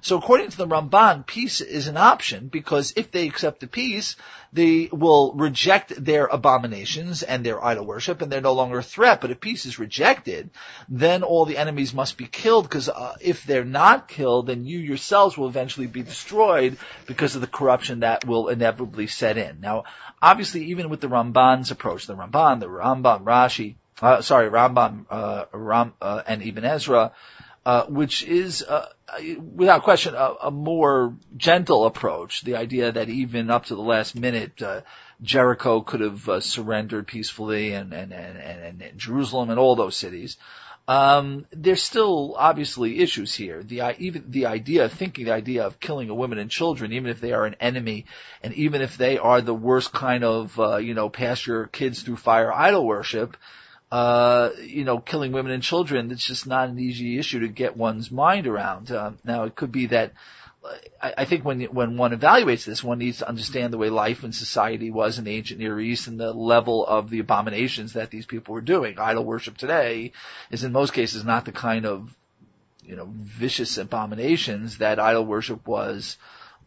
So 0.00 0.16
according 0.16 0.50
to 0.50 0.56
the 0.56 0.66
Ramban, 0.66 1.26
peace 1.26 1.60
is 1.60 1.88
an 1.88 1.96
option 1.96 2.48
because 2.48 2.92
if 2.96 3.10
they 3.10 3.26
accept 3.26 3.60
the 3.60 3.66
peace, 3.66 4.14
they 4.52 4.88
will 4.92 5.32
reject 5.34 5.92
their 6.02 6.26
abominations 6.26 7.22
and 7.22 7.44
their 7.44 7.62
idol 7.64 7.84
worship 7.84 8.22
and 8.22 8.30
they're 8.30 8.40
no 8.40 8.52
longer 8.52 8.78
a 8.78 8.82
threat. 8.82 9.20
But 9.20 9.32
if 9.32 9.40
peace 9.40 9.66
is 9.66 9.78
rejected, 9.78 10.50
then 10.88 11.24
all 11.24 11.46
the 11.46 11.58
enemies 11.58 11.92
must 11.92 12.16
be 12.16 12.26
killed 12.26 12.64
because 12.64 12.88
uh, 12.88 13.16
if 13.20 13.44
they're 13.44 13.64
not 13.64 14.08
killed, 14.08 14.46
then 14.46 14.64
you 14.64 14.78
yourselves 14.78 15.36
will 15.36 15.48
eventually 15.48 15.88
be 15.88 16.02
destroyed 16.02 16.78
because 17.06 17.34
of 17.34 17.40
the 17.40 17.46
corruption 17.48 18.00
that 18.00 18.24
will 18.24 18.48
inevitably 18.48 19.08
set 19.08 19.36
in. 19.36 19.60
Now, 19.60 19.84
obviously, 20.22 20.66
even 20.66 20.90
with 20.90 21.00
the 21.00 21.08
Ramban's 21.08 21.72
approach, 21.72 22.06
the 22.06 22.14
Ramban, 22.14 22.60
the 22.60 22.68
Ramban, 22.68 23.24
Rashi, 23.24 23.74
uh, 24.00 24.22
sorry, 24.22 24.50
Rambam, 24.50 25.06
uh, 25.10 25.44
Ram, 25.52 25.92
uh, 26.00 26.22
and 26.26 26.42
Ibn 26.42 26.64
Ezra, 26.64 27.12
uh, 27.66 27.84
which 27.86 28.22
is, 28.22 28.62
uh, 28.62 28.86
without 29.54 29.82
question, 29.82 30.14
a, 30.14 30.34
a, 30.44 30.50
more 30.50 31.14
gentle 31.36 31.84
approach. 31.84 32.42
The 32.42 32.56
idea 32.56 32.92
that 32.92 33.08
even 33.08 33.50
up 33.50 33.66
to 33.66 33.74
the 33.74 33.82
last 33.82 34.14
minute, 34.14 34.62
uh, 34.62 34.82
Jericho 35.20 35.80
could 35.80 36.00
have 36.00 36.28
uh, 36.28 36.40
surrendered 36.40 37.06
peacefully, 37.06 37.72
and 37.72 37.92
and, 37.92 38.12
and 38.12 38.82
and, 38.82 38.98
Jerusalem 38.98 39.50
and 39.50 39.58
all 39.58 39.76
those 39.76 39.96
cities. 39.96 40.36
Um, 40.86 41.44
there's 41.50 41.82
still 41.82 42.34
obviously 42.38 43.00
issues 43.00 43.34
here. 43.34 43.62
The 43.62 43.94
even 43.98 44.24
the 44.28 44.46
idea 44.46 44.86
of 44.86 44.92
thinking 44.92 45.26
the 45.26 45.34
idea 45.34 45.66
of 45.66 45.80
killing 45.80 46.08
a 46.08 46.14
women 46.14 46.38
and 46.38 46.50
children, 46.50 46.94
even 46.94 47.10
if 47.10 47.20
they 47.20 47.32
are 47.32 47.44
an 47.44 47.56
enemy, 47.60 48.06
and 48.42 48.54
even 48.54 48.80
if 48.80 48.96
they 48.96 49.18
are 49.18 49.42
the 49.42 49.52
worst 49.52 49.92
kind 49.92 50.24
of 50.24 50.58
uh, 50.58 50.76
you 50.76 50.94
know 50.94 51.10
pass 51.10 51.46
your 51.46 51.66
kids 51.66 52.02
through 52.02 52.16
fire 52.16 52.50
idol 52.50 52.86
worship 52.86 53.36
uh, 53.90 54.50
you 54.60 54.84
know, 54.84 54.98
killing 54.98 55.32
women 55.32 55.52
and 55.52 55.62
children, 55.62 56.10
it's 56.10 56.26
just 56.26 56.46
not 56.46 56.68
an 56.68 56.78
easy 56.78 57.18
issue 57.18 57.40
to 57.40 57.48
get 57.48 57.76
one's 57.76 58.10
mind 58.10 58.46
around. 58.46 58.90
Uh, 58.90 59.12
now, 59.24 59.44
it 59.44 59.54
could 59.54 59.72
be 59.72 59.86
that 59.86 60.12
I, 61.00 61.14
I 61.18 61.24
think 61.24 61.44
when 61.44 61.62
when 61.62 61.96
one 61.96 62.16
evaluates 62.16 62.64
this, 62.64 62.82
one 62.82 62.98
needs 62.98 63.18
to 63.18 63.28
understand 63.28 63.72
the 63.72 63.78
way 63.78 63.90
life 63.90 64.24
and 64.24 64.34
society 64.34 64.90
was 64.90 65.18
in 65.18 65.24
the 65.24 65.36
ancient 65.36 65.60
Near 65.60 65.80
East 65.80 66.08
and 66.08 66.18
the 66.18 66.32
level 66.32 66.86
of 66.86 67.10
the 67.10 67.20
abominations 67.20 67.94
that 67.94 68.10
these 68.10 68.26
people 68.26 68.54
were 68.54 68.60
doing. 68.60 68.98
Idol 68.98 69.24
worship 69.24 69.56
today 69.56 70.12
is 70.50 70.64
in 70.64 70.72
most 70.72 70.92
cases 70.92 71.24
not 71.24 71.44
the 71.44 71.52
kind 71.52 71.86
of 71.86 72.14
you 72.82 72.96
know 72.96 73.08
vicious 73.10 73.78
abominations 73.78 74.78
that 74.78 74.98
idol 74.98 75.24
worship 75.24 75.66
was, 75.66 76.16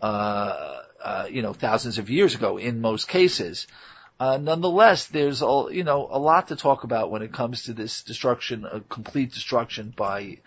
uh, 0.01 0.81
uh, 1.03 1.27
you 1.29 1.41
know, 1.41 1.53
thousands 1.53 1.97
of 1.97 2.09
years 2.09 2.35
ago 2.35 2.57
in 2.57 2.81
most 2.81 3.07
cases. 3.07 3.67
Uh, 4.21 4.37
nonetheless, 4.37 5.07
there's 5.07 5.41
a, 5.41 5.65
you 5.71 5.83
know, 5.83 6.07
a 6.11 6.19
lot 6.19 6.49
to 6.49 6.55
talk 6.55 6.83
about 6.83 7.09
when 7.09 7.23
it 7.23 7.33
comes 7.33 7.63
to 7.63 7.73
this 7.73 8.03
destruction, 8.03 8.67
a 8.71 8.79
complete 8.81 9.33
destruction 9.33 9.91
by 9.97 10.37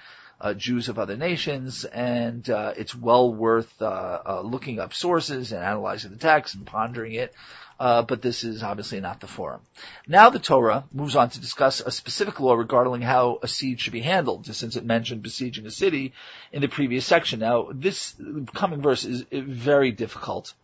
uh, 0.40 0.54
Jews 0.54 0.88
of 0.88 1.00
other 1.00 1.16
nations, 1.16 1.84
and 1.84 2.48
uh, 2.48 2.74
it's 2.76 2.94
well 2.94 3.34
worth 3.34 3.74
uh, 3.82 4.20
uh, 4.24 4.40
looking 4.42 4.78
up 4.78 4.94
sources 4.94 5.50
and 5.50 5.60
analyzing 5.60 6.12
the 6.12 6.18
text 6.18 6.54
and 6.54 6.64
pondering 6.64 7.14
it. 7.14 7.34
But 7.80 8.22
this 8.22 8.44
is 8.44 8.62
obviously 8.62 9.00
not 9.00 9.20
the 9.20 9.26
forum. 9.26 9.60
Now 10.06 10.30
the 10.30 10.38
Torah 10.38 10.84
moves 10.92 11.16
on 11.16 11.30
to 11.30 11.40
discuss 11.40 11.80
a 11.80 11.90
specific 11.90 12.38
law 12.38 12.54
regarding 12.54 13.02
how 13.02 13.40
a 13.42 13.48
siege 13.48 13.80
should 13.80 13.92
be 13.92 14.02
handled, 14.02 14.46
since 14.54 14.76
it 14.76 14.84
mentioned 14.84 15.24
besieging 15.24 15.66
a 15.66 15.72
city 15.72 16.12
in 16.52 16.62
the 16.62 16.68
previous 16.68 17.04
section. 17.06 17.40
Now 17.40 17.70
this 17.72 18.14
coming 18.54 18.82
verse 18.82 19.04
is 19.04 19.24
very 19.32 19.90
difficult. 19.90 20.54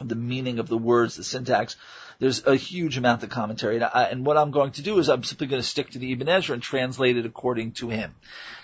The 0.00 0.14
meaning 0.14 0.60
of 0.60 0.68
the 0.68 0.78
words, 0.78 1.16
the 1.16 1.24
syntax 1.24 1.76
there's 2.20 2.46
a 2.46 2.54
huge 2.54 2.98
amount 2.98 3.22
of 3.22 3.30
commentary. 3.30 3.76
And, 3.76 3.84
I, 3.84 4.04
and 4.04 4.24
what 4.24 4.36
I'm 4.36 4.50
going 4.50 4.72
to 4.72 4.82
do 4.82 4.98
is 4.98 5.08
I'm 5.08 5.24
simply 5.24 5.46
going 5.46 5.62
to 5.62 5.66
stick 5.66 5.90
to 5.90 5.98
the 5.98 6.12
Ibn 6.12 6.28
Ezra 6.28 6.54
and 6.54 6.62
translate 6.62 7.16
it 7.16 7.26
according 7.26 7.72
to 7.72 7.88
him. 7.88 8.14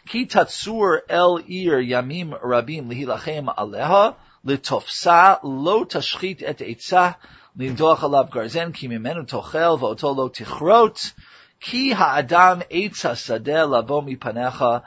Ki 0.06 0.26
tatsur 0.26 1.00
el 1.08 1.38
ir 1.38 1.82
yamim 1.82 2.38
rabim 2.40 2.86
lihilachem 2.86 3.52
aleha 3.52 4.14
litofsa 4.44 5.40
lo 5.42 5.84
tashchit 5.84 6.42
et 6.42 6.58
lindoch 6.58 7.98
alav 7.98 8.30
garzen 8.30 8.74
ki 8.74 8.88
mimenu 8.88 9.26
tochel 9.26 9.78
v'oto 9.80 10.14
lo 10.14 10.28
tichrot 10.28 11.12
ki 11.58 11.90
ha'adam 11.90 12.62
sadeh 12.70 13.68
lavo 13.68 14.02
mipanecha. 14.02 14.84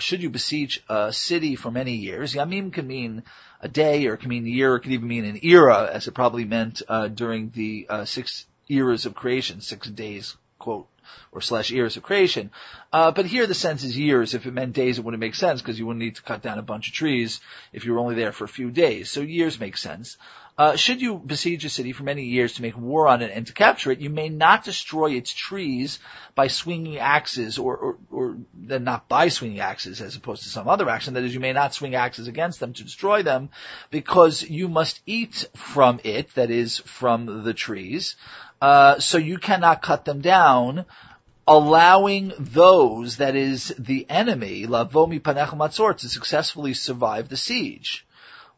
Should 0.00 0.22
you 0.24 0.30
besiege 0.30 0.80
a 0.88 1.12
city 1.12 1.54
for 1.54 1.70
many 1.70 1.94
years, 1.94 2.34
yamim 2.34 2.72
can 2.72 2.88
mean 2.88 3.22
a 3.60 3.68
day, 3.68 4.06
or 4.06 4.14
it 4.14 4.18
can 4.18 4.28
mean 4.28 4.46
a 4.46 4.50
year, 4.50 4.72
or 4.72 4.76
it 4.76 4.80
can 4.80 4.92
even 4.92 5.08
mean 5.08 5.24
an 5.24 5.40
era, 5.42 5.90
as 5.92 6.08
it 6.08 6.14
probably 6.14 6.44
meant 6.44 6.82
uh, 6.88 7.08
during 7.08 7.50
the 7.50 7.86
uh, 7.88 8.04
six 8.04 8.46
eras 8.68 9.06
of 9.06 9.14
creation, 9.14 9.60
six 9.60 9.88
days, 9.88 10.36
quote, 10.58 10.86
or 11.32 11.40
slash 11.40 11.70
eras 11.72 11.96
of 11.96 12.02
creation. 12.02 12.50
Uh, 12.92 13.10
but 13.10 13.26
here 13.26 13.46
the 13.46 13.54
sense 13.54 13.84
is 13.84 13.98
years. 13.98 14.34
If 14.34 14.46
it 14.46 14.52
meant 14.52 14.72
days, 14.72 14.98
it 14.98 15.04
wouldn't 15.04 15.20
make 15.20 15.34
sense 15.34 15.60
because 15.60 15.78
you 15.78 15.86
wouldn't 15.86 16.04
need 16.04 16.16
to 16.16 16.22
cut 16.22 16.42
down 16.42 16.58
a 16.58 16.62
bunch 16.62 16.88
of 16.88 16.94
trees 16.94 17.40
if 17.72 17.84
you 17.84 17.92
were 17.92 17.98
only 17.98 18.14
there 18.14 18.32
for 18.32 18.44
a 18.44 18.48
few 18.48 18.70
days. 18.70 19.10
So 19.10 19.20
years 19.20 19.60
make 19.60 19.76
sense. 19.76 20.16
Uh, 20.60 20.76
should 20.76 21.00
you 21.00 21.14
besiege 21.14 21.64
a 21.64 21.70
city 21.70 21.92
for 21.92 22.02
many 22.02 22.24
years 22.24 22.52
to 22.52 22.60
make 22.60 22.76
war 22.76 23.08
on 23.08 23.22
it 23.22 23.30
and 23.34 23.46
to 23.46 23.54
capture 23.54 23.90
it, 23.92 24.00
you 24.00 24.10
may 24.10 24.28
not 24.28 24.62
destroy 24.62 25.12
its 25.12 25.32
trees 25.32 25.98
by 26.34 26.48
swinging 26.48 26.98
axes, 26.98 27.56
or, 27.58 27.76
or, 27.78 27.98
or 28.10 28.36
then 28.52 28.84
not 28.84 29.08
by 29.08 29.30
swinging 29.30 29.60
axes 29.60 30.02
as 30.02 30.16
opposed 30.16 30.42
to 30.42 30.50
some 30.50 30.68
other 30.68 30.90
action. 30.90 31.14
That 31.14 31.22
is, 31.22 31.32
you 31.32 31.40
may 31.40 31.54
not 31.54 31.72
swing 31.72 31.94
axes 31.94 32.28
against 32.28 32.60
them 32.60 32.74
to 32.74 32.84
destroy 32.84 33.22
them, 33.22 33.48
because 33.90 34.42
you 34.42 34.68
must 34.68 35.00
eat 35.06 35.46
from 35.56 35.98
it. 36.04 36.34
That 36.34 36.50
is, 36.50 36.76
from 36.76 37.42
the 37.42 37.54
trees. 37.54 38.16
Uh, 38.60 38.98
so 38.98 39.16
you 39.16 39.38
cannot 39.38 39.80
cut 39.80 40.04
them 40.04 40.20
down 40.20 40.84
allowing 41.48 42.34
those, 42.38 43.16
that 43.16 43.34
is 43.34 43.74
the 43.78 44.04
enemy, 44.10 44.66
lavomi 44.66 45.22
panech 45.22 45.56
matzor, 45.56 45.96
to 45.96 46.08
successfully 46.10 46.74
survive 46.74 47.30
the 47.30 47.38
siege. 47.38 48.06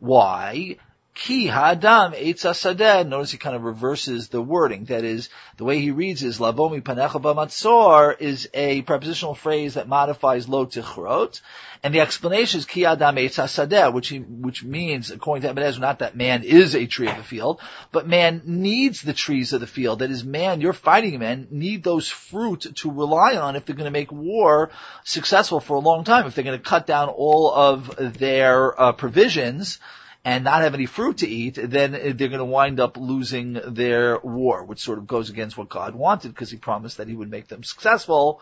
Why? 0.00 0.78
Ki 1.14 1.46
hadam 1.46 2.14
eitzasadeh. 2.14 3.06
Notice 3.06 3.32
he 3.32 3.38
kind 3.38 3.54
of 3.54 3.64
reverses 3.64 4.28
the 4.28 4.40
wording. 4.40 4.86
That 4.86 5.04
is, 5.04 5.28
the 5.58 5.64
way 5.64 5.78
he 5.78 5.90
reads 5.90 6.22
is 6.22 6.38
lavomi 6.38 6.82
panecha 6.82 7.20
b'matzor 7.20 8.18
is 8.18 8.48
a 8.54 8.80
prepositional 8.82 9.34
phrase 9.34 9.74
that 9.74 9.86
modifies 9.86 10.48
lo 10.48 10.64
tichrot, 10.64 11.42
and 11.82 11.94
the 11.94 12.00
explanation 12.00 12.60
is 12.60 12.64
ki 12.64 12.86
adam 12.86 13.16
eitzasadeh, 13.16 13.92
which 13.92 14.08
he, 14.08 14.20
which 14.20 14.64
means, 14.64 15.10
according 15.10 15.42
to 15.42 15.50
Ibn 15.50 15.80
not 15.82 15.98
that 15.98 16.16
man 16.16 16.44
is 16.44 16.74
a 16.74 16.86
tree 16.86 17.08
of 17.08 17.18
the 17.18 17.22
field, 17.22 17.60
but 17.90 18.08
man 18.08 18.40
needs 18.46 19.02
the 19.02 19.12
trees 19.12 19.52
of 19.52 19.60
the 19.60 19.66
field. 19.66 19.98
That 19.98 20.10
is, 20.10 20.24
man, 20.24 20.62
your 20.62 20.72
fighting 20.72 21.18
men 21.18 21.46
need 21.50 21.84
those 21.84 22.08
fruit 22.08 22.66
to 22.76 22.90
rely 22.90 23.36
on 23.36 23.54
if 23.54 23.66
they're 23.66 23.76
going 23.76 23.84
to 23.84 23.90
make 23.90 24.10
war 24.10 24.70
successful 25.04 25.60
for 25.60 25.74
a 25.74 25.80
long 25.80 26.04
time. 26.04 26.26
If 26.26 26.34
they're 26.34 26.44
going 26.44 26.58
to 26.58 26.64
cut 26.64 26.86
down 26.86 27.10
all 27.10 27.52
of 27.52 28.18
their 28.18 28.80
uh, 28.80 28.92
provisions 28.92 29.78
and 30.24 30.44
not 30.44 30.62
have 30.62 30.74
any 30.74 30.86
fruit 30.86 31.18
to 31.18 31.28
eat, 31.28 31.58
then 31.60 31.92
they're 31.92 32.28
going 32.28 32.38
to 32.38 32.44
wind 32.44 32.78
up 32.78 32.96
losing 32.96 33.54
their 33.54 34.18
war, 34.20 34.64
which 34.64 34.80
sort 34.80 34.98
of 34.98 35.06
goes 35.06 35.30
against 35.30 35.56
what 35.56 35.68
God 35.68 35.94
wanted 35.94 36.28
because 36.28 36.50
he 36.50 36.56
promised 36.56 36.98
that 36.98 37.08
he 37.08 37.16
would 37.16 37.30
make 37.30 37.48
them 37.48 37.64
successful. 37.64 38.40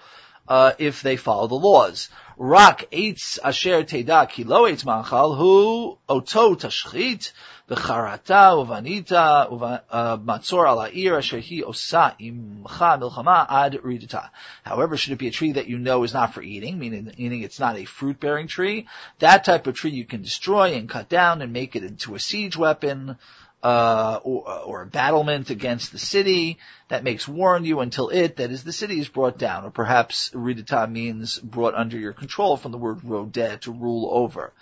Uh, 0.51 0.73
if 0.79 1.01
they 1.03 1.17
follow 1.17 1.47
the 1.47 1.55
laws. 1.55 2.11
Rak 2.37 2.89
eitz 2.91 3.39
asher 3.45 3.85
teda 3.85 4.29
kilo 4.29 4.67
eitz 4.67 4.85
manchal 4.85 5.37
hu 5.37 5.97
oto 6.09 6.55
tashchit 6.57 7.33
v'charata 7.69 8.57
uvanita 8.59 9.83
uh, 9.91 10.17
matzor 10.17 10.67
ala 10.67 10.91
ir 10.91 11.17
asher 11.19 11.39
hi 11.39 11.63
osa 11.63 12.17
imcha 12.21 12.99
milchama 12.99 13.47
ad 13.49 13.75
ridita. 13.85 14.31
However, 14.65 14.97
should 14.97 15.13
it 15.13 15.19
be 15.19 15.29
a 15.29 15.31
tree 15.31 15.53
that 15.53 15.69
you 15.69 15.79
know 15.79 16.03
is 16.03 16.15
not 16.15 16.35
for 16.35 16.43
eating, 16.43 16.79
meaning, 16.79 17.13
meaning 17.17 17.43
it's 17.43 17.61
not 17.61 17.77
a 17.77 17.85
fruit-bearing 17.85 18.49
tree, 18.49 18.89
that 19.21 19.45
type 19.45 19.69
of 19.69 19.75
tree 19.75 19.93
you 19.93 20.05
can 20.05 20.23
destroy 20.23 20.73
and 20.73 20.89
cut 20.89 21.09
down 21.09 21.43
and 21.43 21.53
make 21.53 21.77
it 21.77 21.85
into 21.85 22.17
a 22.17 22.19
siege 22.19 22.57
weapon, 22.57 23.19
uh, 23.63 24.21
or, 24.23 24.51
or, 24.51 24.83
a 24.83 24.87
battlement 24.87 25.51
against 25.51 25.93
the 25.93 25.99
city 25.99 26.59
that 26.89 27.05
makes 27.05 27.29
war 27.29 27.57
on 27.57 27.65
you 27.65 27.81
until 27.81 28.09
it, 28.09 28.37
that 28.37 28.51
is 28.51 28.65
the 28.65 28.73
city, 28.73 28.99
is 28.99 29.09
brought 29.09 29.37
down. 29.37 29.65
Or 29.65 29.71
perhaps 29.71 30.31
ridita 30.31 30.91
means 30.91 31.39
brought 31.39 31.75
under 31.75 31.99
your 31.99 32.15
control 32.15 32.57
from 32.57 32.73
the 32.73 32.79
word 32.79 33.01
rodeh, 33.01 33.61
to 33.61 33.73
rule 33.73 34.09
over. 34.11 34.53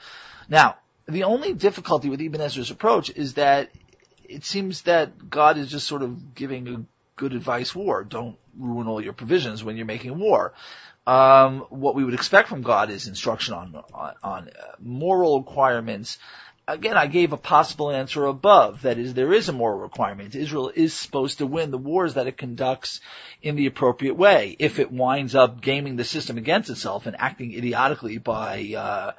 Now, 0.48 0.78
the 1.06 1.24
only 1.24 1.54
difficulty 1.54 2.10
with 2.10 2.20
Ibn 2.20 2.40
Ezra's 2.40 2.72
approach 2.72 3.10
is 3.10 3.34
that 3.34 3.70
it 4.24 4.44
seems 4.44 4.82
that 4.82 5.30
God 5.30 5.58
is 5.58 5.70
just 5.70 5.86
sort 5.86 6.02
of 6.02 6.34
giving 6.34 6.68
a 6.68 6.84
good 7.14 7.32
advice 7.32 7.74
war. 7.74 8.02
Don't 8.04 8.36
ruin 8.58 8.88
all 8.88 9.02
your 9.02 9.12
provisions 9.12 9.62
when 9.62 9.76
you're 9.76 9.86
making 9.86 10.18
war. 10.18 10.54
Um, 11.06 11.60
what 11.70 11.94
we 11.94 12.04
would 12.04 12.12
expect 12.12 12.48
from 12.48 12.60
God 12.60 12.90
is 12.90 13.06
instruction 13.06 13.54
on, 13.54 13.82
on, 13.94 14.14
on 14.22 14.48
uh, 14.48 14.72
moral 14.78 15.40
requirements 15.40 16.18
again, 16.68 16.96
I 16.96 17.06
gave 17.06 17.32
a 17.32 17.38
possible 17.38 17.90
answer 17.90 18.26
above. 18.26 18.82
That 18.82 18.98
is, 18.98 19.14
there 19.14 19.32
is 19.32 19.48
a 19.48 19.52
moral 19.52 19.78
requirement. 19.78 20.34
Israel 20.34 20.70
is 20.74 20.92
supposed 20.92 21.38
to 21.38 21.46
win 21.46 21.70
the 21.70 21.78
wars 21.78 22.14
that 22.14 22.26
it 22.26 22.36
conducts 22.36 23.00
in 23.42 23.56
the 23.56 23.66
appropriate 23.66 24.14
way. 24.14 24.54
If 24.58 24.78
it 24.78 24.92
winds 24.92 25.34
up 25.34 25.60
gaming 25.60 25.96
the 25.96 26.04
system 26.04 26.36
against 26.36 26.70
itself 26.70 27.06
and 27.06 27.16
acting 27.18 27.52
idiotically 27.54 28.18
by, 28.18 28.74
uh, 28.76 29.12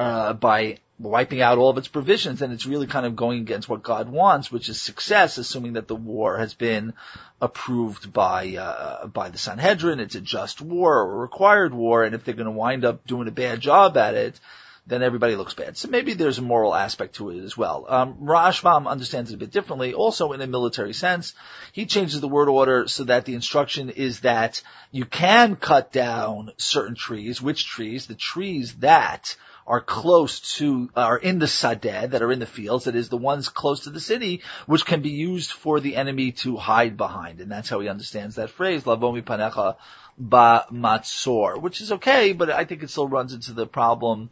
uh, 0.00 0.32
by 0.34 0.78
wiping 0.98 1.42
out 1.42 1.58
all 1.58 1.70
of 1.70 1.78
its 1.78 1.88
provisions, 1.88 2.38
then 2.38 2.52
it's 2.52 2.66
really 2.66 2.86
kind 2.86 3.04
of 3.04 3.16
going 3.16 3.40
against 3.40 3.68
what 3.68 3.82
God 3.82 4.08
wants, 4.08 4.52
which 4.52 4.68
is 4.68 4.80
success, 4.80 5.38
assuming 5.38 5.72
that 5.72 5.88
the 5.88 5.96
war 5.96 6.38
has 6.38 6.54
been 6.54 6.94
approved 7.40 8.12
by 8.12 8.54
uh, 8.56 9.06
by 9.08 9.28
the 9.28 9.38
Sanhedrin. 9.38 9.98
It's 9.98 10.14
a 10.14 10.20
just 10.20 10.60
war 10.60 11.00
or 11.02 11.12
a 11.12 11.18
required 11.18 11.74
war, 11.74 12.04
and 12.04 12.14
if 12.14 12.24
they're 12.24 12.34
going 12.34 12.46
to 12.46 12.52
wind 12.52 12.84
up 12.84 13.04
doing 13.06 13.26
a 13.26 13.32
bad 13.32 13.60
job 13.60 13.96
at 13.96 14.14
it, 14.14 14.38
then 14.86 15.02
everybody 15.02 15.34
looks 15.34 15.54
bad. 15.54 15.76
So 15.76 15.88
maybe 15.88 16.12
there's 16.12 16.38
a 16.38 16.42
moral 16.42 16.74
aspect 16.74 17.16
to 17.16 17.30
it 17.30 17.42
as 17.42 17.56
well. 17.56 17.86
Um, 17.88 18.16
Rashbam 18.20 18.86
understands 18.86 19.30
it 19.30 19.34
a 19.34 19.38
bit 19.38 19.50
differently, 19.50 19.94
also 19.94 20.32
in 20.32 20.42
a 20.42 20.46
military 20.46 20.92
sense. 20.92 21.32
He 21.72 21.86
changes 21.86 22.20
the 22.20 22.28
word 22.28 22.50
order 22.50 22.86
so 22.86 23.04
that 23.04 23.24
the 23.24 23.34
instruction 23.34 23.88
is 23.88 24.20
that 24.20 24.62
you 24.90 25.06
can 25.06 25.56
cut 25.56 25.90
down 25.90 26.52
certain 26.58 26.94
trees. 26.94 27.40
Which 27.40 27.66
trees? 27.66 28.06
The 28.06 28.14
trees 28.14 28.74
that 28.76 29.36
are 29.66 29.80
close 29.80 30.40
to, 30.58 30.90
are 30.94 31.16
in 31.16 31.38
the 31.38 31.46
sadeh, 31.46 32.10
that 32.10 32.20
are 32.20 32.30
in 32.30 32.38
the 32.38 32.44
fields, 32.44 32.84
that 32.84 32.94
is 32.94 33.08
the 33.08 33.16
ones 33.16 33.48
close 33.48 33.80
to 33.80 33.90
the 33.90 34.00
city, 34.00 34.42
which 34.66 34.84
can 34.84 35.00
be 35.00 35.10
used 35.10 35.52
for 35.52 35.80
the 35.80 35.96
enemy 35.96 36.32
to 36.32 36.56
hide 36.56 36.98
behind. 36.98 37.40
And 37.40 37.50
that's 37.50 37.70
how 37.70 37.80
he 37.80 37.88
understands 37.88 38.36
that 38.36 38.50
phrase, 38.50 38.84
lavomi 38.84 39.24
panecha 39.24 39.76
ba 40.18 40.66
matzor, 40.70 41.60
which 41.60 41.80
is 41.80 41.92
okay, 41.92 42.34
but 42.34 42.50
I 42.50 42.66
think 42.66 42.82
it 42.82 42.90
still 42.90 43.08
runs 43.08 43.32
into 43.32 43.54
the 43.54 43.66
problem 43.66 44.28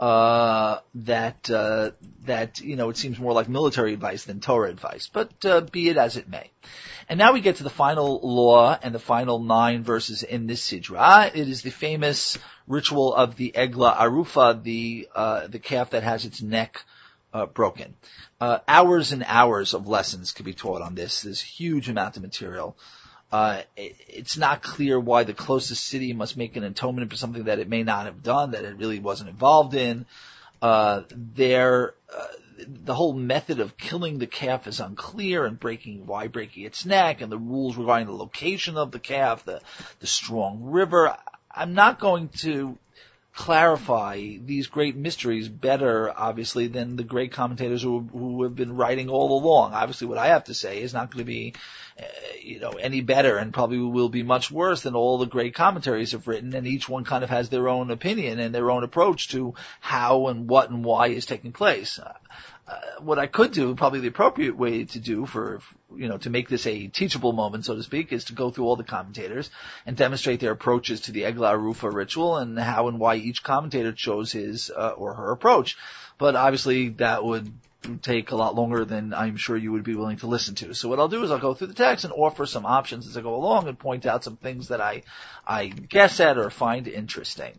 uh, 0.00 0.78
that 0.94 1.48
uh, 1.50 1.90
that 2.24 2.60
you 2.60 2.76
know 2.76 2.90
it 2.90 2.96
seems 2.96 3.18
more 3.18 3.32
like 3.32 3.48
military 3.48 3.92
advice 3.92 4.24
than 4.24 4.40
Torah 4.40 4.70
advice. 4.70 5.08
But 5.12 5.44
uh, 5.44 5.60
be 5.60 5.88
it 5.88 5.96
as 5.96 6.16
it 6.16 6.28
may. 6.28 6.50
And 7.08 7.18
now 7.18 7.32
we 7.32 7.40
get 7.40 7.56
to 7.56 7.64
the 7.64 7.70
final 7.70 8.18
law 8.22 8.78
and 8.82 8.94
the 8.94 8.98
final 8.98 9.38
nine 9.38 9.84
verses 9.84 10.22
in 10.22 10.46
this 10.46 10.66
sidra. 10.66 11.28
It 11.34 11.48
is 11.48 11.62
the 11.62 11.70
famous 11.70 12.38
ritual 12.66 13.14
of 13.14 13.36
the 13.36 13.52
egla 13.54 13.96
arufa, 13.96 14.62
the 14.62 15.08
uh, 15.14 15.46
the 15.46 15.58
calf 15.58 15.90
that 15.90 16.02
has 16.02 16.24
its 16.24 16.42
neck 16.42 16.82
uh, 17.32 17.46
broken. 17.46 17.94
Uh, 18.40 18.58
hours 18.66 19.12
and 19.12 19.24
hours 19.26 19.74
of 19.74 19.86
lessons 19.86 20.32
could 20.32 20.46
be 20.46 20.54
taught 20.54 20.82
on 20.82 20.94
this. 20.94 21.22
There's 21.22 21.42
a 21.42 21.46
huge 21.46 21.88
amount 21.88 22.16
of 22.16 22.22
material. 22.22 22.76
Uh, 23.34 23.62
it, 23.76 23.96
it's 24.06 24.36
not 24.36 24.62
clear 24.62 25.00
why 25.00 25.24
the 25.24 25.34
closest 25.34 25.82
city 25.82 26.12
must 26.12 26.36
make 26.36 26.54
an 26.54 26.62
atonement 26.62 27.10
for 27.10 27.16
something 27.16 27.42
that 27.42 27.58
it 27.58 27.68
may 27.68 27.82
not 27.82 28.04
have 28.06 28.22
done, 28.22 28.52
that 28.52 28.64
it 28.64 28.76
really 28.76 29.00
wasn't 29.00 29.28
involved 29.28 29.74
in. 29.74 30.06
Uh, 30.62 31.02
there, 31.10 31.94
uh, 32.16 32.26
the 32.64 32.94
whole 32.94 33.12
method 33.12 33.58
of 33.58 33.76
killing 33.76 34.18
the 34.18 34.28
calf 34.28 34.68
is 34.68 34.78
unclear 34.78 35.46
and 35.46 35.58
breaking, 35.58 36.06
why 36.06 36.28
breaking 36.28 36.62
its 36.62 36.86
neck 36.86 37.22
and 37.22 37.32
the 37.32 37.36
rules 37.36 37.76
regarding 37.76 38.06
the 38.06 38.14
location 38.14 38.76
of 38.76 38.92
the 38.92 39.00
calf, 39.00 39.44
the, 39.44 39.60
the 39.98 40.06
strong 40.06 40.62
river. 40.62 41.16
I'm 41.50 41.74
not 41.74 41.98
going 41.98 42.28
to 42.42 42.78
clarify 43.34 44.36
these 44.44 44.68
great 44.68 44.96
mysteries 44.96 45.48
better, 45.48 46.12
obviously, 46.16 46.68
than 46.68 46.96
the 46.96 47.02
great 47.02 47.32
commentators 47.32 47.82
who, 47.82 48.00
who 48.12 48.44
have 48.44 48.54
been 48.54 48.76
writing 48.76 49.08
all 49.08 49.38
along. 49.38 49.74
Obviously, 49.74 50.06
what 50.06 50.18
I 50.18 50.28
have 50.28 50.44
to 50.44 50.54
say 50.54 50.80
is 50.80 50.94
not 50.94 51.10
going 51.10 51.24
to 51.24 51.24
be 51.24 51.54
uh, 51.98 52.04
you 52.40 52.58
know, 52.58 52.72
any 52.72 53.00
better 53.00 53.36
and 53.36 53.52
probably 53.52 53.78
will 53.78 54.08
be 54.08 54.24
much 54.24 54.50
worse 54.50 54.82
than 54.82 54.96
all 54.96 55.18
the 55.18 55.26
great 55.26 55.54
commentaries 55.54 56.10
have 56.10 56.26
written 56.26 56.54
and 56.54 56.66
each 56.66 56.88
one 56.88 57.04
kind 57.04 57.22
of 57.22 57.30
has 57.30 57.48
their 57.48 57.68
own 57.68 57.90
opinion 57.90 58.40
and 58.40 58.52
their 58.54 58.70
own 58.70 58.82
approach 58.82 59.28
to 59.28 59.54
how 59.80 60.26
and 60.26 60.48
what 60.48 60.70
and 60.70 60.84
why 60.84 61.08
is 61.08 61.24
taking 61.24 61.52
place. 61.52 62.00
Uh, 62.66 62.80
what 63.00 63.18
I 63.18 63.26
could 63.26 63.52
do, 63.52 63.74
probably 63.74 64.00
the 64.00 64.08
appropriate 64.08 64.56
way 64.56 64.84
to 64.84 64.98
do 64.98 65.26
for, 65.26 65.60
you 65.94 66.08
know, 66.08 66.16
to 66.18 66.30
make 66.30 66.48
this 66.48 66.66
a 66.66 66.86
teachable 66.86 67.34
moment, 67.34 67.66
so 67.66 67.74
to 67.74 67.82
speak, 67.82 68.10
is 68.10 68.24
to 68.26 68.32
go 68.32 68.50
through 68.50 68.64
all 68.64 68.76
the 68.76 68.84
commentators 68.84 69.50
and 69.84 69.98
demonstrate 69.98 70.40
their 70.40 70.52
approaches 70.52 71.02
to 71.02 71.12
the 71.12 71.26
Eglah 71.26 71.58
Rufa 71.58 71.90
ritual 71.90 72.38
and 72.38 72.58
how 72.58 72.88
and 72.88 72.98
why 72.98 73.16
each 73.16 73.42
commentator 73.42 73.92
chose 73.92 74.32
his 74.32 74.70
uh, 74.70 74.94
or 74.96 75.12
her 75.12 75.30
approach. 75.30 75.76
But 76.16 76.36
obviously 76.36 76.88
that 76.90 77.22
would 77.22 77.52
take 78.00 78.30
a 78.30 78.36
lot 78.36 78.54
longer 78.54 78.84
than 78.84 79.12
I'm 79.12 79.36
sure 79.36 79.56
you 79.56 79.72
would 79.72 79.84
be 79.84 79.94
willing 79.94 80.16
to 80.18 80.26
listen 80.26 80.54
to. 80.56 80.74
So 80.74 80.88
what 80.88 80.98
I'll 80.98 81.08
do 81.08 81.22
is 81.22 81.30
I'll 81.30 81.38
go 81.38 81.54
through 81.54 81.68
the 81.68 81.74
text 81.74 82.04
and 82.04 82.12
offer 82.14 82.46
some 82.46 82.64
options 82.64 83.06
as 83.06 83.16
I 83.16 83.20
go 83.20 83.34
along 83.34 83.68
and 83.68 83.78
point 83.78 84.06
out 84.06 84.24
some 84.24 84.36
things 84.36 84.68
that 84.68 84.80
I, 84.80 85.02
I 85.46 85.66
guess 85.66 86.20
at 86.20 86.38
or 86.38 86.50
find 86.50 86.88
interesting. 86.88 87.58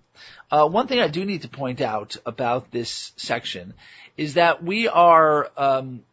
Uh, 0.49 0.67
one 0.67 0.87
thing 0.87 0.99
I 0.99 1.07
do 1.07 1.25
need 1.25 1.43
to 1.43 1.49
point 1.49 1.81
out 1.81 2.17
about 2.25 2.71
this 2.71 3.11
section 3.17 3.73
is 4.17 4.35
that 4.35 4.63
we 4.63 4.87
are, 4.87 5.49
um, 5.57 6.03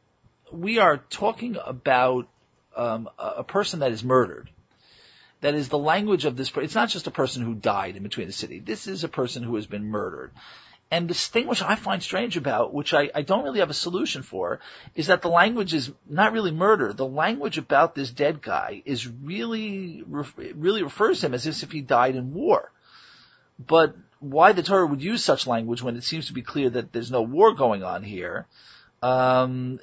we 0.51 0.79
are 0.79 0.99
talking 0.99 1.57
about 1.65 2.29
um, 2.77 3.09
a 3.19 3.45
person 3.45 3.81
that 3.81 3.93
is 3.93 4.03
murdered. 4.03 4.51
That 5.41 5.55
is 5.55 5.69
the 5.69 5.79
language 5.79 6.25
of 6.25 6.37
this. 6.37 6.53
It's 6.57 6.75
not 6.75 6.89
just 6.89 7.07
a 7.07 7.11
person 7.11 7.43
who 7.43 7.55
died 7.55 7.97
in 7.97 8.03
between 8.03 8.29
the 8.29 8.33
city. 8.33 8.61
This 8.61 8.87
is 8.87 9.03
a 9.03 9.09
person 9.09 9.43
who 9.43 9.57
has 9.57 9.67
been 9.67 9.85
murdered. 9.85 10.31
And 10.91 11.09
this 11.09 11.27
thing 11.27 11.47
which 11.47 11.63
I 11.63 11.75
find 11.75 12.03
strange 12.03 12.37
about, 12.37 12.75
which 12.75 12.93
I, 12.93 13.11
I 13.15 13.23
don't 13.23 13.45
really 13.45 13.61
have 13.61 13.71
a 13.71 13.75
solution 13.75 14.23
for, 14.23 14.61
is 14.95 15.07
that 15.07 15.23
the 15.23 15.31
language 15.31 15.73
is 15.73 15.91
not 16.07 16.35
really 16.35 16.51
murder. 16.51 16.93
The 16.93 17.07
language 17.07 17.57
about 17.57 17.95
this 17.95 18.11
dead 18.11 18.43
guy 18.43 18.83
is 18.85 19.09
really, 19.09 20.05
really 20.07 20.83
refers 20.83 21.21
to 21.21 21.27
him 21.27 21.35
as 21.35 21.47
if 21.47 21.73
he 21.73 21.81
died 21.81 22.15
in 22.15 22.35
war. 22.35 22.71
But 23.59 23.97
why 24.23 24.53
the 24.53 24.63
Torah 24.63 24.87
would 24.87 25.03
use 25.03 25.25
such 25.25 25.47
language 25.47 25.83
when 25.83 25.97
it 25.97 26.05
seems 26.05 26.29
to 26.29 26.33
be 26.33 26.43
clear 26.43 26.71
that 26.71 26.93
there's 26.93 27.11
no 27.11 27.23
war 27.23 27.55
going 27.55 27.83
on 27.83 28.03
here, 28.03 28.47
um, 29.03 29.81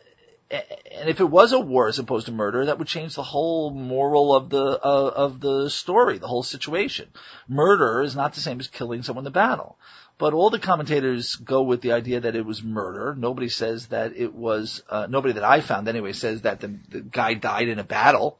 and 0.51 1.09
if 1.09 1.19
it 1.19 1.29
was 1.29 1.51
a 1.51 1.59
war 1.59 1.87
as 1.87 1.99
opposed 1.99 2.25
to 2.25 2.31
murder, 2.31 2.65
that 2.65 2.79
would 2.79 2.87
change 2.87 3.13
the 3.13 3.23
whole 3.23 3.69
moral 3.69 4.35
of 4.35 4.49
the 4.49 4.63
uh, 4.63 5.11
of 5.15 5.39
the 5.39 5.69
story, 5.69 6.17
the 6.17 6.27
whole 6.27 6.41
situation. 6.41 7.07
Murder 7.47 8.01
is 8.01 8.15
not 8.15 8.33
the 8.33 8.41
same 8.41 8.59
as 8.59 8.67
killing 8.67 9.03
someone 9.03 9.27
in 9.27 9.31
battle. 9.31 9.77
But 10.17 10.33
all 10.33 10.49
the 10.49 10.59
commentators 10.59 11.37
go 11.37 11.61
with 11.61 11.81
the 11.81 11.93
idea 11.93 12.19
that 12.19 12.35
it 12.35 12.45
was 12.45 12.61
murder. 12.61 13.15
Nobody 13.17 13.47
says 13.47 13.87
that 13.87 14.17
it 14.17 14.33
was, 14.33 14.83
uh, 14.89 15.07
nobody 15.09 15.35
that 15.35 15.45
I 15.45 15.61
found 15.61 15.87
anyway 15.87 16.11
says 16.11 16.41
that 16.41 16.59
the, 16.59 16.77
the 16.89 16.99
guy 16.99 17.35
died 17.35 17.69
in 17.69 17.79
a 17.79 17.85
battle. 17.85 18.37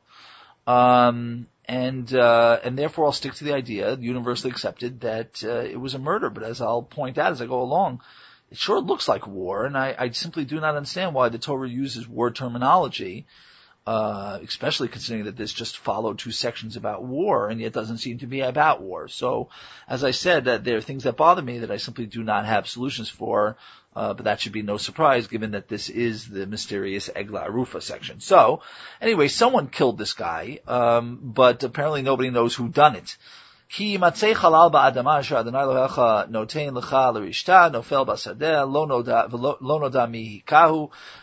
Um, 0.67 1.47
and, 1.69 2.13
uh, 2.15 2.60
and 2.63 2.77
therefore 2.77 3.05
I'll 3.05 3.12
stick 3.12 3.36
to 3.36 3.43
the 3.43 3.53
idea, 3.53 3.95
universally 3.95 4.49
accepted, 4.49 5.01
that, 5.01 5.43
uh, 5.43 5.60
it 5.60 5.79
was 5.79 5.93
a 5.93 5.99
murder. 5.99 6.32
But 6.32 6.43
as 6.43 6.62
I'll 6.62 6.82
point 6.82 7.19
out 7.19 7.32
as 7.32 7.41
I 7.41 7.45
go 7.45 7.62
along, 7.62 8.01
it 8.49 8.58
sure 8.58 8.82
looks 8.82 9.08
like 9.08 9.27
war, 9.27 9.65
and 9.65 9.77
I, 9.77 9.95
I 9.97 10.10
simply 10.10 10.45
do 10.45 10.60
not 10.60 10.75
understand 10.75 11.13
why 11.13 11.29
the 11.29 11.38
Torah 11.38 11.69
uses 11.69 12.08
war 12.08 12.32
terminology 12.32 13.27
uh, 13.89 14.38
especially 14.43 14.88
considering 14.88 15.25
that 15.25 15.36
this 15.36 15.52
just 15.52 15.80
followed 15.80 16.19
two 16.19 16.30
sections 16.30 16.75
about 16.78 17.04
war, 17.04 17.49
and 17.49 17.60
yet 17.60 17.73
doesn't 17.73 17.97
seem 17.97 18.19
to 18.19 18.28
be 18.28 18.41
about 18.41 18.84
war. 18.84 19.08
So, 19.08 19.49
as 19.88 20.04
I 20.04 20.12
said, 20.12 20.45
that 20.45 20.63
there 20.63 20.78
are 20.78 20.82
things 20.82 21.06
that 21.06 21.17
bother 21.17 21.41
me 21.41 21.58
that 21.58 21.71
I 21.71 21.78
simply 21.78 22.06
do 22.06 22.21
not 22.21 22.45
have 22.45 22.67
solutions 22.67 23.10
for, 23.10 23.58
uh, 23.95 24.13
but 24.13 24.25
that 24.25 24.41
should 24.41 24.52
be 24.52 24.62
no 24.62 24.78
surprise 24.78 25.25
given 25.25 25.52
that 25.52 25.67
this 25.67 25.89
is 25.89 26.28
the 26.28 26.45
mysterious 26.45 27.10
Egla 27.10 27.49
Rufa 27.49 27.82
section. 27.82 28.19
So, 28.19 28.62
anyway, 29.02 29.28
someone 29.28 29.69
killed 29.69 29.97
this 29.97 30.13
guy, 30.13 30.60
um, 30.67 31.17
but 31.23 31.63
apparently 31.63 32.04
nobody 32.04 32.30
knows 32.30 32.54
who 32.54 32.69
done 32.69 32.95
it. 32.95 33.17
Ki. 33.69 33.97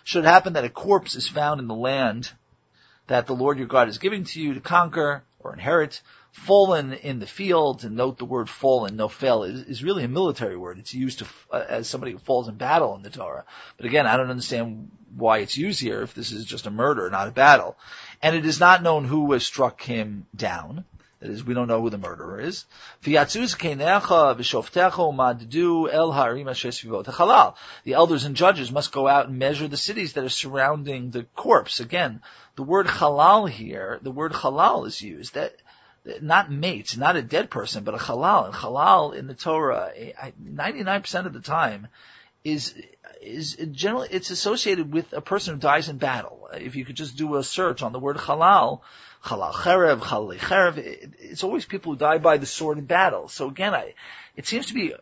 Should 0.02 0.24
happen 0.24 0.52
that 0.54 0.64
a 0.64 0.68
corpse 0.68 1.14
is 1.14 1.28
found 1.28 1.60
in 1.60 1.68
the 1.68 1.74
land 1.74 2.32
that 3.06 3.26
the 3.26 3.34
Lord 3.34 3.58
your 3.58 3.66
God 3.66 3.88
is 3.88 3.98
giving 3.98 4.24
to 4.24 4.40
you 4.40 4.54
to 4.54 4.60
conquer 4.60 5.24
or 5.38 5.52
inherit, 5.52 6.02
fallen 6.32 6.92
in 6.92 7.18
the 7.18 7.26
field, 7.26 7.84
and 7.84 7.96
note 7.96 8.18
the 8.18 8.24
word 8.24 8.48
fallen, 8.48 8.96
nofel, 8.96 9.48
is, 9.48 9.62
is 9.62 9.84
really 9.84 10.04
a 10.04 10.08
military 10.08 10.56
word. 10.56 10.78
It's 10.78 10.92
used 10.92 11.20
to, 11.20 11.26
uh, 11.50 11.64
as 11.68 11.88
somebody 11.88 12.12
who 12.12 12.18
falls 12.18 12.48
in 12.48 12.56
battle 12.56 12.94
in 12.96 13.02
the 13.02 13.10
Torah. 13.10 13.44
But 13.76 13.86
again, 13.86 14.06
I 14.06 14.16
don't 14.16 14.30
understand 14.30 14.90
why 15.14 15.38
it's 15.38 15.56
used 15.56 15.80
here 15.80 16.02
if 16.02 16.14
this 16.14 16.32
is 16.32 16.44
just 16.44 16.66
a 16.66 16.70
murder, 16.70 17.08
not 17.10 17.28
a 17.28 17.32
battle. 17.32 17.76
And 18.22 18.36
it 18.36 18.44
is 18.44 18.60
not 18.60 18.82
known 18.82 19.04
who 19.04 19.32
has 19.32 19.46
struck 19.46 19.80
him 19.80 20.26
down. 20.34 20.84
That 21.26 21.32
is, 21.32 21.44
we 21.44 21.54
don't 21.54 21.66
know 21.66 21.80
who 21.80 21.90
the 21.90 21.98
murderer 21.98 22.40
is. 22.40 22.66
The 23.02 23.16
elders 23.16 23.54
and 28.24 28.36
judges 28.36 28.70
must 28.70 28.92
go 28.92 29.08
out 29.08 29.26
and 29.26 29.38
measure 29.38 29.66
the 29.66 29.76
cities 29.76 30.12
that 30.12 30.24
are 30.24 30.28
surrounding 30.28 31.10
the 31.10 31.24
corpse. 31.34 31.80
Again, 31.80 32.22
the 32.54 32.62
word 32.62 32.86
halal 32.86 33.48
here, 33.48 33.98
the 34.02 34.12
word 34.12 34.32
halal 34.32 34.86
is 34.86 35.02
used. 35.02 35.34
That 35.34 35.56
not 36.22 36.52
mates, 36.52 36.96
not 36.96 37.16
a 37.16 37.22
dead 37.22 37.50
person, 37.50 37.82
but 37.82 37.94
a 37.94 37.98
halal. 37.98 38.46
And 38.46 38.54
halal 38.54 39.12
in 39.12 39.26
the 39.26 39.34
Torah, 39.34 39.90
eh, 39.96 40.30
99% 40.40 41.26
of 41.26 41.32
the 41.32 41.40
time, 41.40 41.88
is 42.44 42.72
is 43.20 43.56
generally 43.72 44.06
it's 44.12 44.30
associated 44.30 44.92
with 44.92 45.12
a 45.12 45.20
person 45.20 45.54
who 45.54 45.60
dies 45.60 45.88
in 45.88 45.98
battle. 45.98 46.48
If 46.54 46.76
you 46.76 46.84
could 46.84 46.94
just 46.94 47.16
do 47.16 47.34
a 47.34 47.42
search 47.42 47.82
on 47.82 47.90
the 47.90 47.98
word 47.98 48.16
halal, 48.16 48.82
halal 49.26 49.52
cherev, 49.52 50.00
halal 50.00 50.38
cherev, 50.38 50.78
it's 50.78 51.44
always 51.44 51.64
people 51.64 51.92
who 51.92 51.98
die 51.98 52.18
by 52.18 52.38
the 52.38 52.46
sword 52.46 52.78
in 52.78 52.84
battle. 52.84 53.28
So 53.28 53.48
again, 53.48 53.74
I, 53.74 53.94
it 54.36 54.46
seems 54.46 54.66
to 54.66 54.74
be 54.74 54.94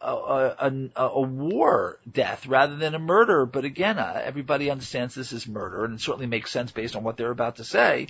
a, 0.00 0.10
a, 0.10 0.88
a, 0.96 1.06
a, 1.06 1.20
war 1.20 1.98
death 2.10 2.46
rather 2.46 2.76
than 2.76 2.94
a 2.94 2.98
murder. 2.98 3.46
But 3.46 3.64
again, 3.64 3.98
uh, 3.98 4.20
everybody 4.24 4.70
understands 4.70 5.14
this 5.14 5.32
is 5.32 5.46
murder, 5.46 5.84
and 5.84 5.94
it 5.94 6.00
certainly 6.00 6.26
makes 6.26 6.50
sense 6.50 6.72
based 6.72 6.96
on 6.96 7.02
what 7.04 7.16
they're 7.16 7.30
about 7.30 7.56
to 7.56 7.64
say. 7.64 8.08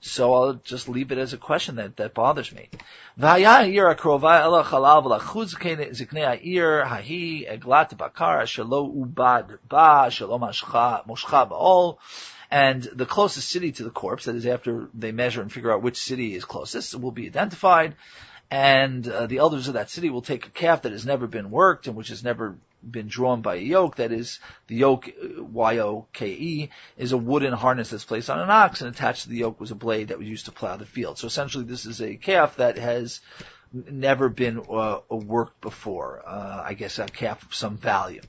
So 0.00 0.34
I'll 0.34 0.54
just 0.54 0.86
leave 0.86 1.12
it 1.12 1.18
as 1.18 1.32
a 1.32 1.38
question 1.38 1.76
that, 1.76 1.96
that 1.96 2.12
bothers 2.12 2.52
me. 2.52 2.68
And 12.50 12.82
the 12.82 13.06
closest 13.06 13.48
city 13.48 13.72
to 13.72 13.84
the 13.84 13.90
corpse, 13.90 14.26
that 14.26 14.36
is 14.36 14.46
after 14.46 14.88
they 14.94 15.12
measure 15.12 15.42
and 15.42 15.52
figure 15.52 15.72
out 15.72 15.82
which 15.82 15.98
city 15.98 16.34
is 16.34 16.44
closest, 16.44 16.94
will 16.94 17.10
be 17.10 17.26
identified 17.26 17.94
and 18.50 19.08
uh, 19.08 19.26
the 19.26 19.38
elders 19.38 19.68
of 19.68 19.74
that 19.74 19.90
city 19.90 20.10
will 20.10 20.22
take 20.22 20.46
a 20.46 20.50
calf 20.50 20.82
that 20.82 20.92
has 20.92 21.06
never 21.06 21.26
been 21.26 21.50
worked 21.50 21.86
and 21.86 21.96
which 21.96 22.08
has 22.08 22.22
never 22.22 22.56
been 22.88 23.08
drawn 23.08 23.40
by 23.40 23.56
a 23.56 23.60
yoke. 23.60 23.96
That 23.96 24.12
is, 24.12 24.38
the 24.66 24.76
yoke, 24.76 25.08
uh, 25.08 25.42
Y-O-K-E, 25.42 26.70
is 26.96 27.12
a 27.12 27.16
wooden 27.16 27.52
harness 27.52 27.90
that's 27.90 28.04
placed 28.04 28.30
on 28.30 28.40
an 28.40 28.50
ox, 28.50 28.80
and 28.80 28.94
attached 28.94 29.24
to 29.24 29.30
the 29.30 29.38
yoke 29.38 29.58
was 29.58 29.70
a 29.70 29.74
blade 29.74 30.08
that 30.08 30.18
was 30.18 30.28
used 30.28 30.46
to 30.46 30.52
plow 30.52 30.76
the 30.76 30.86
field. 30.86 31.18
So 31.18 31.26
essentially, 31.26 31.64
this 31.64 31.86
is 31.86 32.00
a 32.00 32.16
calf 32.16 32.56
that 32.56 32.78
has 32.78 33.20
never 33.74 34.28
been 34.28 34.62
uh, 34.70 35.00
worked 35.10 35.60
before. 35.60 36.22
Uh, 36.24 36.62
I 36.64 36.74
guess 36.74 36.98
a 36.98 37.06
calf 37.06 37.42
of 37.42 37.54
some 37.54 37.76
value. 37.76 38.20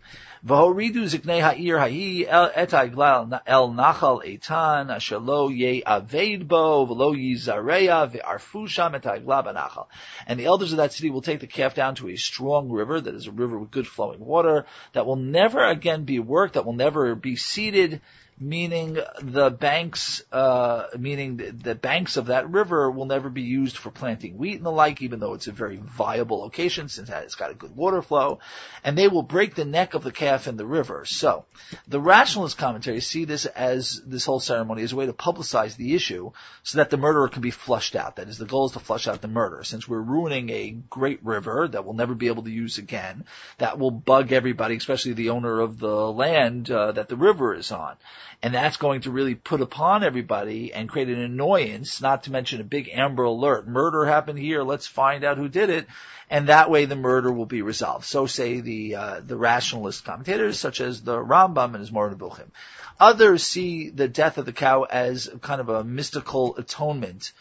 V'horidu 0.46 1.06
ziknei 1.06 1.42
ha'ir 1.42 1.80
ha'i 1.80 2.28
et 2.28 2.72
ha'igla 2.72 3.42
el 3.46 3.70
nachal 3.70 4.24
eitan 4.24 4.94
asher 4.94 5.20
lo 5.20 5.50
ye'aved 5.50 6.48
bo 6.48 6.86
v'lo 6.86 7.16
yizareya 7.16 8.12
ve'arfu 8.12 8.68
sham 8.68 8.96
et 8.96 9.04
b'nachal. 9.04 9.88
And 10.28 10.40
the 10.40 10.46
elders 10.46 10.72
of 10.72 10.78
that 10.78 10.94
city 10.94 11.10
will 11.10 11.22
take 11.22 11.40
the 11.40 11.48
calf 11.48 11.76
down 11.76 11.96
to 11.96 12.10
a 12.10 12.16
strong 12.16 12.70
river, 12.70 13.00
that 13.00 13.16
is 13.16 13.28
a 13.28 13.32
river 13.32 13.58
with 13.58 13.72
good 13.72 13.88
flowing 13.88 14.20
water, 14.20 14.66
that 14.94 15.06
will 15.06 15.16
never 15.16 15.64
again 15.64 16.04
be 16.06 16.20
worked, 16.20 16.56
that 16.56 16.66
will 16.66 16.74
never 16.74 17.16
be 17.16 17.36
seeded, 17.36 18.02
meaning 18.38 18.98
the 19.22 19.50
banks, 19.50 20.22
uh, 20.32 20.88
meaning 21.00 21.38
the, 21.38 21.52
the, 21.52 21.76
banks 21.76 22.18
of 22.18 22.26
that 22.26 22.50
river 22.50 22.92
will 22.92 23.06
never 23.06 23.30
be 23.30 23.44
used 23.44 23.78
for 23.78 23.92
planting 23.92 24.38
wheat 24.38 24.58
and 24.58 24.66
the 24.66 24.72
like, 24.72 25.02
even 25.02 25.20
though 25.20 25.36
it's 25.36 25.48
a 25.48 25.54
very 25.54 25.78
viable 25.78 26.40
location 26.40 26.90
since 26.90 27.10
it's 27.10 27.36
got 27.36 27.52
a 27.52 27.54
good 27.54 27.76
water 27.76 28.02
flow, 28.02 28.40
and 28.84 28.98
they 28.98 29.08
will 29.08 29.24
break 29.24 29.56
the 29.56 29.64
neck 29.64 29.94
of 29.94 30.04
the 30.04 30.12
calf 30.12 30.48
in 30.48 30.58
the 30.58 30.66
river. 30.66 31.06
So, 31.06 31.46
the 31.88 32.02
rationalist 32.02 32.58
commentaries 32.58 33.08
see 33.08 33.24
this 33.24 33.46
as 33.46 34.02
this 34.06 34.26
whole 34.26 34.42
ceremony 34.42 34.84
as 34.84 34.92
a 34.92 34.98
way 34.98 35.06
to 35.06 35.14
publicize 35.14 35.78
the 35.78 35.96
issue 35.96 36.32
so 36.64 36.80
that 36.80 36.90
the 36.90 36.98
murderer 36.98 37.30
can 37.30 37.42
be 37.42 37.52
flushed 37.52 37.96
out. 37.96 38.18
That 38.18 38.28
is, 38.28 38.38
the 38.38 38.46
goal 38.46 38.66
is 38.66 38.74
to 38.74 38.80
flush 38.80 39.08
out 39.08 39.22
the 39.22 39.30
murder. 39.30 39.64
Since 39.64 39.88
we're 39.88 40.00
ruining 40.00 40.50
a 40.50 40.72
great 40.72 41.24
river 41.24 41.70
that 41.70 41.86
we'll 41.86 41.94
never 41.94 42.16
be 42.16 42.28
able 42.28 42.44
to 42.44 42.52
use 42.52 42.80
again, 42.80 43.24
that 43.60 43.80
will 43.80 43.92
bug 43.92 44.34
everybody, 44.34 44.76
especially 44.76 45.14
the 45.14 45.30
owner 45.30 45.62
of 45.62 45.80
the 45.80 46.12
land 46.12 46.70
uh, 46.70 46.92
that 46.92 47.08
the 47.08 47.16
river 47.16 47.56
is 47.56 47.72
on 47.72 47.96
and 48.46 48.54
that's 48.54 48.78
going 48.78 49.02
to 49.02 49.10
really 49.10 49.34
put 49.34 49.60
upon 49.60 50.04
everybody 50.04 50.72
and 50.72 50.88
create 50.88 51.08
an 51.08 51.20
annoyance, 51.20 52.00
not 52.00 52.26
to 52.26 52.32
mention 52.32 52.62
a 52.62 52.64
big 52.64 52.92
Amber 52.94 53.24
Alert. 53.24 53.68
Murder 53.68 54.06
happened 54.06 54.38
here, 54.38 54.62
let's 54.62 54.86
find 54.86 55.24
out 55.24 55.40
who 55.40 55.50
did 55.50 55.72
it, 55.72 55.88
and 56.30 56.48
that 56.48 56.70
way 56.70 56.86
the 56.86 56.96
murder 56.96 57.32
will 57.32 57.48
be 57.48 57.64
resolved. 57.64 58.06
So 58.06 58.28
say 58.28 58.60
the, 58.60 58.96
uh, 58.98 59.22
the 59.26 59.36
rationalist 59.36 60.06
commentators, 60.06 60.60
such 60.60 60.80
as 60.80 61.02
the 61.02 61.18
Rambam 61.18 61.74
and 61.74 61.78
his 61.78 61.90
Nevuchim. 61.90 62.52
Others 63.00 63.42
see 63.42 63.90
the 63.90 64.08
death 64.08 64.38
of 64.38 64.46
the 64.46 64.54
cow 64.54 64.84
as 64.84 65.28
kind 65.42 65.60
of 65.60 65.70
a 65.70 65.84
mystical 65.84 66.56
atonement 66.56 67.32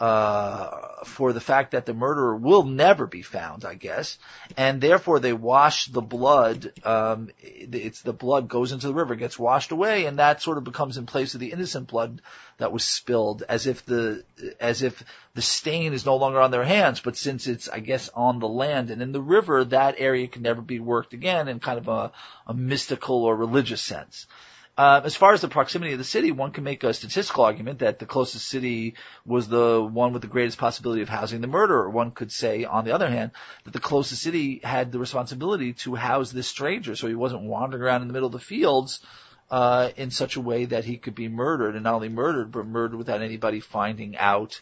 uh, 0.00 1.04
for 1.04 1.34
the 1.34 1.40
fact 1.40 1.72
that 1.72 1.84
the 1.84 1.92
murderer 1.92 2.34
will 2.34 2.62
never 2.62 3.06
be 3.06 3.20
found, 3.20 3.66
I 3.66 3.74
guess, 3.74 4.18
and 4.56 4.80
therefore 4.80 5.20
they 5.20 5.34
wash 5.34 5.86
the 5.86 6.00
blood. 6.00 6.72
Um, 6.84 7.28
it's 7.38 8.00
the 8.00 8.14
blood 8.14 8.48
goes 8.48 8.72
into 8.72 8.86
the 8.86 8.94
river, 8.94 9.14
gets 9.14 9.38
washed 9.38 9.72
away, 9.72 10.06
and 10.06 10.18
that 10.18 10.40
sort 10.40 10.56
of 10.56 10.64
becomes 10.64 10.96
in 10.96 11.04
place 11.04 11.34
of 11.34 11.40
the 11.40 11.52
innocent 11.52 11.88
blood 11.88 12.22
that 12.56 12.72
was 12.72 12.82
spilled, 12.82 13.42
as 13.46 13.66
if 13.66 13.84
the 13.84 14.24
as 14.58 14.82
if 14.82 15.04
the 15.34 15.42
stain 15.42 15.92
is 15.92 16.06
no 16.06 16.16
longer 16.16 16.40
on 16.40 16.50
their 16.50 16.64
hands, 16.64 17.00
but 17.00 17.18
since 17.18 17.46
it's, 17.46 17.68
I 17.68 17.80
guess, 17.80 18.08
on 18.14 18.38
the 18.38 18.48
land 18.48 18.90
and 18.90 19.02
in 19.02 19.12
the 19.12 19.20
river, 19.20 19.64
that 19.66 19.96
area 19.98 20.28
can 20.28 20.40
never 20.42 20.62
be 20.62 20.80
worked 20.80 21.12
again 21.12 21.46
in 21.46 21.60
kind 21.60 21.78
of 21.78 21.88
a, 21.88 22.12
a 22.46 22.54
mystical 22.54 23.24
or 23.24 23.36
religious 23.36 23.82
sense. 23.82 24.26
Uh, 24.76 25.00
as 25.04 25.14
far 25.14 25.34
as 25.34 25.40
the 25.40 25.48
proximity 25.48 25.92
of 25.92 25.98
the 25.98 26.04
city, 26.04 26.32
one 26.32 26.52
can 26.52 26.64
make 26.64 26.84
a 26.84 26.94
statistical 26.94 27.44
argument 27.44 27.80
that 27.80 27.98
the 27.98 28.06
closest 28.06 28.48
city 28.48 28.94
was 29.26 29.48
the 29.48 29.82
one 29.82 30.12
with 30.12 30.22
the 30.22 30.28
greatest 30.28 30.58
possibility 30.58 31.02
of 31.02 31.08
housing 31.08 31.40
the 31.40 31.46
murderer. 31.46 31.90
One 31.90 32.12
could 32.12 32.32
say, 32.32 32.64
on 32.64 32.84
the 32.84 32.92
other 32.92 33.08
hand, 33.08 33.32
that 33.64 33.72
the 33.72 33.80
closest 33.80 34.22
city 34.22 34.60
had 34.62 34.90
the 34.90 34.98
responsibility 34.98 35.74
to 35.84 35.96
house 35.96 36.30
this 36.30 36.48
stranger, 36.48 36.96
so 36.96 37.08
he 37.08 37.14
wasn't 37.14 37.42
wandering 37.42 37.82
around 37.82 38.02
in 38.02 38.08
the 38.08 38.14
middle 38.14 38.28
of 38.28 38.32
the 38.32 38.38
fields 38.38 39.00
uh, 39.50 39.90
in 39.96 40.10
such 40.10 40.36
a 40.36 40.40
way 40.40 40.64
that 40.64 40.84
he 40.84 40.96
could 40.96 41.14
be 41.14 41.28
murdered, 41.28 41.74
and 41.74 41.84
not 41.84 41.94
only 41.94 42.08
murdered, 42.08 42.52
but 42.52 42.66
murdered 42.66 42.96
without 42.96 43.20
anybody 43.20 43.60
finding 43.60 44.16
out 44.16 44.60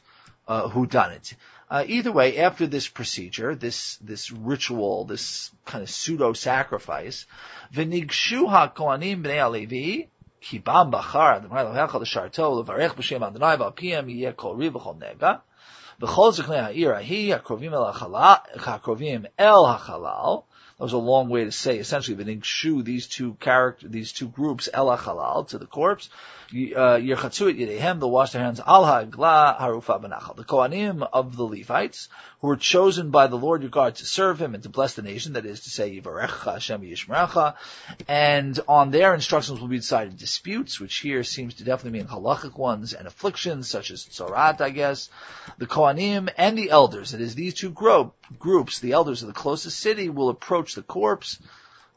uh, 0.49 0.69
who 0.69 0.87
done 0.87 1.13
it. 1.13 1.35
Uh, 1.71 1.85
either 1.87 2.11
way, 2.11 2.39
after 2.39 2.67
this 2.67 2.89
procedure, 2.89 3.55
this 3.55 3.97
this 3.97 4.31
ritual, 4.31 5.05
this 5.05 5.51
kind 5.67 5.83
of 5.83 5.91
pseudo 5.91 6.33
sacrifice, 6.33 7.27
v'nigshu 7.75 8.49
ha'kohanim 8.49 9.23
bnei 9.23 9.39
alevi 9.47 10.09
ki 10.41 10.59
bam 10.59 10.91
bachar 10.91 11.37
adonai 11.37 11.65
lohecha 11.67 12.01
l'sharto 12.01 12.65
levarech 12.65 12.95
b'shem 12.95 13.21
adonai 13.21 13.59
v'alpiyam 13.59 14.09
yiyeh 14.09 14.35
kol 14.35 14.55
riv 14.55 14.73
v'chol 14.73 14.99
nega 14.99 15.43
v'chol 16.01 16.33
ziknei 16.33 16.63
ha'ir 16.63 16.95
ahi 16.95 17.31
ha'krovim 17.33 17.73
el 17.75 17.93
ha'krovim 17.93 19.27
el 19.39 19.67
ha'chalal. 19.67 20.45
That 20.79 20.85
was 20.85 20.93
a 20.95 20.99
long 20.99 21.29
way 21.29 21.45
to 21.45 21.53
say 21.53 21.79
essentially 21.79 22.17
the 22.17 22.25
nigshu 22.25 22.83
these 22.83 23.09
two 23.09 23.35
character 23.35 23.89
these 23.89 24.13
two 24.13 24.29
groups 24.29 24.71
el 24.73 24.97
ha'chalal 24.97 25.49
to 25.49 25.59
the 25.59 25.67
corpse 25.67 26.09
Yerchatzu 26.51 27.51
et 27.51 27.57
Yedehem, 27.57 28.01
they'll 28.01 28.11
wash 28.11 28.33
their 28.33 28.43
hands 28.43 28.61
al 28.61 28.85
ha'gla 28.87 29.59
harufa 29.61 30.01
benachal. 30.01 30.35
The 30.35 30.45
Kohanim 30.45 31.07
of 31.13 31.37
the 31.37 31.45
Levites, 31.45 32.09
who 32.41 32.49
were 32.49 32.57
chosen 32.57 33.11
by 33.11 33.27
the 33.27 33.37
Lord 33.37 33.63
your 33.63 33.71
God 33.71 33.97
to 33.97 34.07
serve 34.07 34.41
Him 34.41 34.55
and 34.55 34.63
to 34.63 34.69
bless 34.69 34.95
the 34.95 35.03
nation, 35.03 35.35
that 35.35 35.45
is 35.45 35.61
to 35.65 35.71
say, 35.71 36.01
Yivarecha 36.01 36.55
Hashem 36.55 36.83
Yishmerecha, 36.83 37.55
and 38.07 38.59
on 38.67 38.91
their 38.91 39.15
instructions 39.15 39.61
will 39.61 39.69
be 39.69 39.77
decided 39.77 40.17
disputes, 40.17 40.81
which 40.81 40.97
here 40.97 41.23
seems 41.23 41.55
to 41.55 41.65
definitely 41.65 41.99
mean 41.99 42.09
halachic 42.09 42.57
ones, 42.57 42.95
and 42.95 43.07
afflictions, 43.07 43.69
such 43.69 43.91
as 43.91 44.05
tzorat, 44.05 44.61
I 44.61 44.71
guess. 44.71 45.11
The 45.59 45.67
Kohanim 45.67 46.31
and 46.39 46.57
the 46.57 46.71
elders, 46.71 47.11
that 47.11 47.21
is, 47.21 47.35
these 47.35 47.55
two 47.55 47.71
group, 47.71 48.15
groups, 48.39 48.81
the 48.81 48.93
elders 48.93 49.23
of 49.23 49.29
the 49.29 49.35
closest 49.35 49.79
city 49.79 50.09
will 50.09 50.31
approach 50.31 50.75
the 50.75 50.83
corpse, 50.83 51.39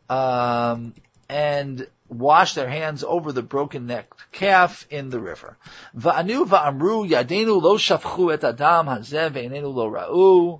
um, 0.09 0.93
and 1.31 1.87
wash 2.09 2.55
their 2.55 2.67
hands 2.67 3.05
over 3.05 3.31
the 3.31 3.41
broken 3.41 3.87
necked 3.87 4.29
calf 4.33 4.85
in 4.89 5.09
the 5.09 5.19
river. 5.19 5.57
Va'anu 5.97 6.45
va'amru 6.45 7.09
yadenu 7.09 7.61
lo 7.61 7.77
shafchu 7.77 8.33
et 8.33 8.43
adam 8.43 8.87
hazeh 8.87 9.31
ve'enenu 9.31 9.73
lo 9.73 9.89
ra'u. 9.89 10.59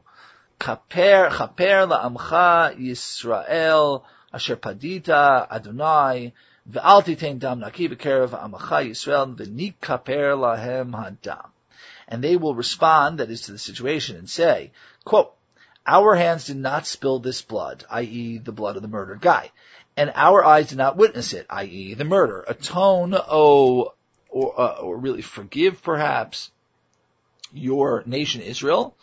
Chaper, 0.62 1.30
chaper 1.30 1.88
la'amcha 1.88 2.80
Yisrael 2.80 4.04
asher 4.34 4.56
padita 4.56 5.46
Adonai 5.52 6.32
ve'al 6.72 7.04
titein 7.04 7.38
dam 7.38 7.60
naki 7.60 7.90
b'kerev 7.90 8.30
amcha 8.30 8.88
Yisrael 8.88 9.36
v'nikaper 9.36 10.38
lahem 10.38 10.92
hadam. 10.92 11.50
And 12.08 12.24
they 12.24 12.38
will 12.38 12.56
respond, 12.56 13.18
that 13.18 13.30
is 13.30 13.42
to 13.42 13.52
the 13.52 13.60
situation, 13.60 14.16
and 14.16 14.30
say, 14.30 14.72
quote, 15.04 15.34
our 15.86 16.16
hands 16.16 16.46
did 16.46 16.58
not 16.58 16.88
spill 16.88 17.20
this 17.20 17.42
blood, 17.42 17.84
i.e. 17.90 18.38
the 18.38 18.52
blood 18.54 18.78
of 18.78 18.82
the 18.82 18.88
murdered 18.88 19.20
guy 19.20 19.52
and 19.98 20.12
our 20.16 20.44
eyes 20.44 20.70
did 20.70 20.78
not 20.78 20.98
witness 20.98 21.34
it, 21.34 21.46
i.e. 21.50 21.94
the 21.94 22.04
murder. 22.04 22.44
Atone, 22.48 23.14
oh, 23.16 23.94
or, 24.30 24.60
uh, 24.60 24.76
or 24.76 24.98
really 24.98 25.22
forgive 25.22 25.84
perhaps, 25.84 26.52
your 27.54 28.04
nation 28.06 28.42
Israel, 28.42 28.96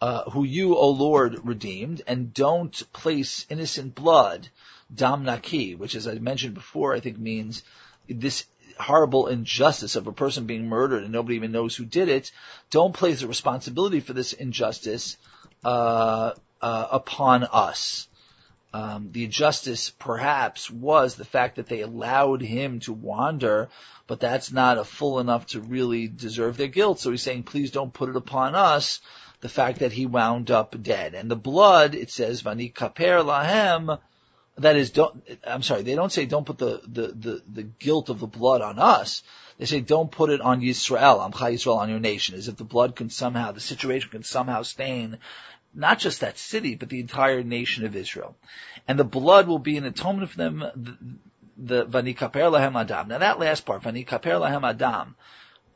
uh, 0.00 0.30
who 0.30 0.44
you, 0.44 0.76
O 0.76 0.90
Lord, 0.90 1.40
redeemed, 1.44 2.02
and 2.06 2.32
don't 2.32 2.82
place 2.92 3.46
innocent 3.48 3.94
blood, 3.94 4.48
dam 4.94 5.24
naki, 5.24 5.74
which 5.74 5.94
as 5.94 6.06
I 6.06 6.14
mentioned 6.14 6.54
before, 6.54 6.94
I 6.94 7.00
think 7.00 7.18
means 7.18 7.62
this 8.08 8.44
horrible 8.78 9.26
injustice 9.26 9.96
of 9.96 10.06
a 10.06 10.12
person 10.12 10.46
being 10.46 10.68
murdered 10.68 11.02
and 11.02 11.12
nobody 11.12 11.36
even 11.36 11.52
knows 11.52 11.74
who 11.74 11.84
did 11.84 12.08
it. 12.08 12.30
Don't 12.70 12.94
place 12.94 13.20
the 13.20 13.26
responsibility 13.26 14.00
for 14.00 14.12
this 14.12 14.32
injustice 14.32 15.16
uh, 15.64 16.32
uh, 16.62 16.88
upon 16.90 17.44
us. 17.44 18.07
Um, 18.72 19.10
the 19.12 19.24
injustice 19.24 19.90
perhaps 19.90 20.70
was 20.70 21.14
the 21.14 21.24
fact 21.24 21.56
that 21.56 21.68
they 21.68 21.80
allowed 21.80 22.42
him 22.42 22.80
to 22.80 22.92
wander, 22.92 23.70
but 24.06 24.20
that's 24.20 24.52
not 24.52 24.76
a 24.76 24.84
full 24.84 25.20
enough 25.20 25.46
to 25.48 25.60
really 25.60 26.06
deserve 26.06 26.56
their 26.56 26.68
guilt. 26.68 27.00
So 27.00 27.10
he's 27.10 27.22
saying, 27.22 27.44
please 27.44 27.70
don't 27.70 27.92
put 27.92 28.10
it 28.10 28.16
upon 28.16 28.54
us 28.54 29.00
the 29.40 29.48
fact 29.48 29.78
that 29.78 29.92
he 29.92 30.04
wound 30.04 30.50
up 30.50 30.80
dead. 30.82 31.14
And 31.14 31.30
the 31.30 31.36
blood, 31.36 31.94
it 31.94 32.10
says, 32.10 32.42
Vani 32.42 32.74
kaper 32.74 33.22
lahem, 33.24 33.98
that 34.58 34.76
is, 34.76 34.90
don't, 34.90 35.22
I'm 35.46 35.62
sorry, 35.62 35.82
they 35.82 35.94
don't 35.94 36.12
say 36.12 36.26
don't 36.26 36.44
put 36.44 36.58
the, 36.58 36.82
the, 36.86 37.06
the, 37.08 37.42
the 37.50 37.62
guilt 37.62 38.10
of 38.10 38.20
the 38.20 38.26
blood 38.26 38.60
on 38.60 38.78
us. 38.78 39.22
They 39.56 39.66
say 39.66 39.80
don't 39.80 40.10
put 40.10 40.30
it 40.30 40.40
on 40.40 40.60
Yisrael, 40.60 41.20
Amcha 41.20 41.52
Yisrael, 41.52 41.78
on 41.78 41.88
your 41.88 42.00
nation, 42.00 42.34
as 42.34 42.48
if 42.48 42.56
the 42.56 42.64
blood 42.64 42.96
can 42.96 43.08
somehow, 43.08 43.52
the 43.52 43.60
situation 43.60 44.10
can 44.10 44.24
somehow 44.24 44.62
stain 44.62 45.18
not 45.74 45.98
just 45.98 46.20
that 46.20 46.38
city, 46.38 46.74
but 46.74 46.88
the 46.88 47.00
entire 47.00 47.42
nation 47.42 47.84
of 47.84 47.96
Israel. 47.96 48.36
And 48.86 48.98
the 48.98 49.04
blood 49.04 49.46
will 49.46 49.58
be 49.58 49.76
an 49.76 49.84
atonement 49.84 50.30
for 50.30 50.38
them, 50.38 50.58
the, 50.58 50.96
the 51.56 51.86
Vanikaper 51.86 52.50
Lahem 52.50 52.80
Adam. 52.80 53.08
Now 53.08 53.18
that 53.18 53.38
last 53.38 53.66
part, 53.66 53.82
Vanikaper 53.82 54.40
Lahem 54.40 54.68
Adam, 54.68 55.14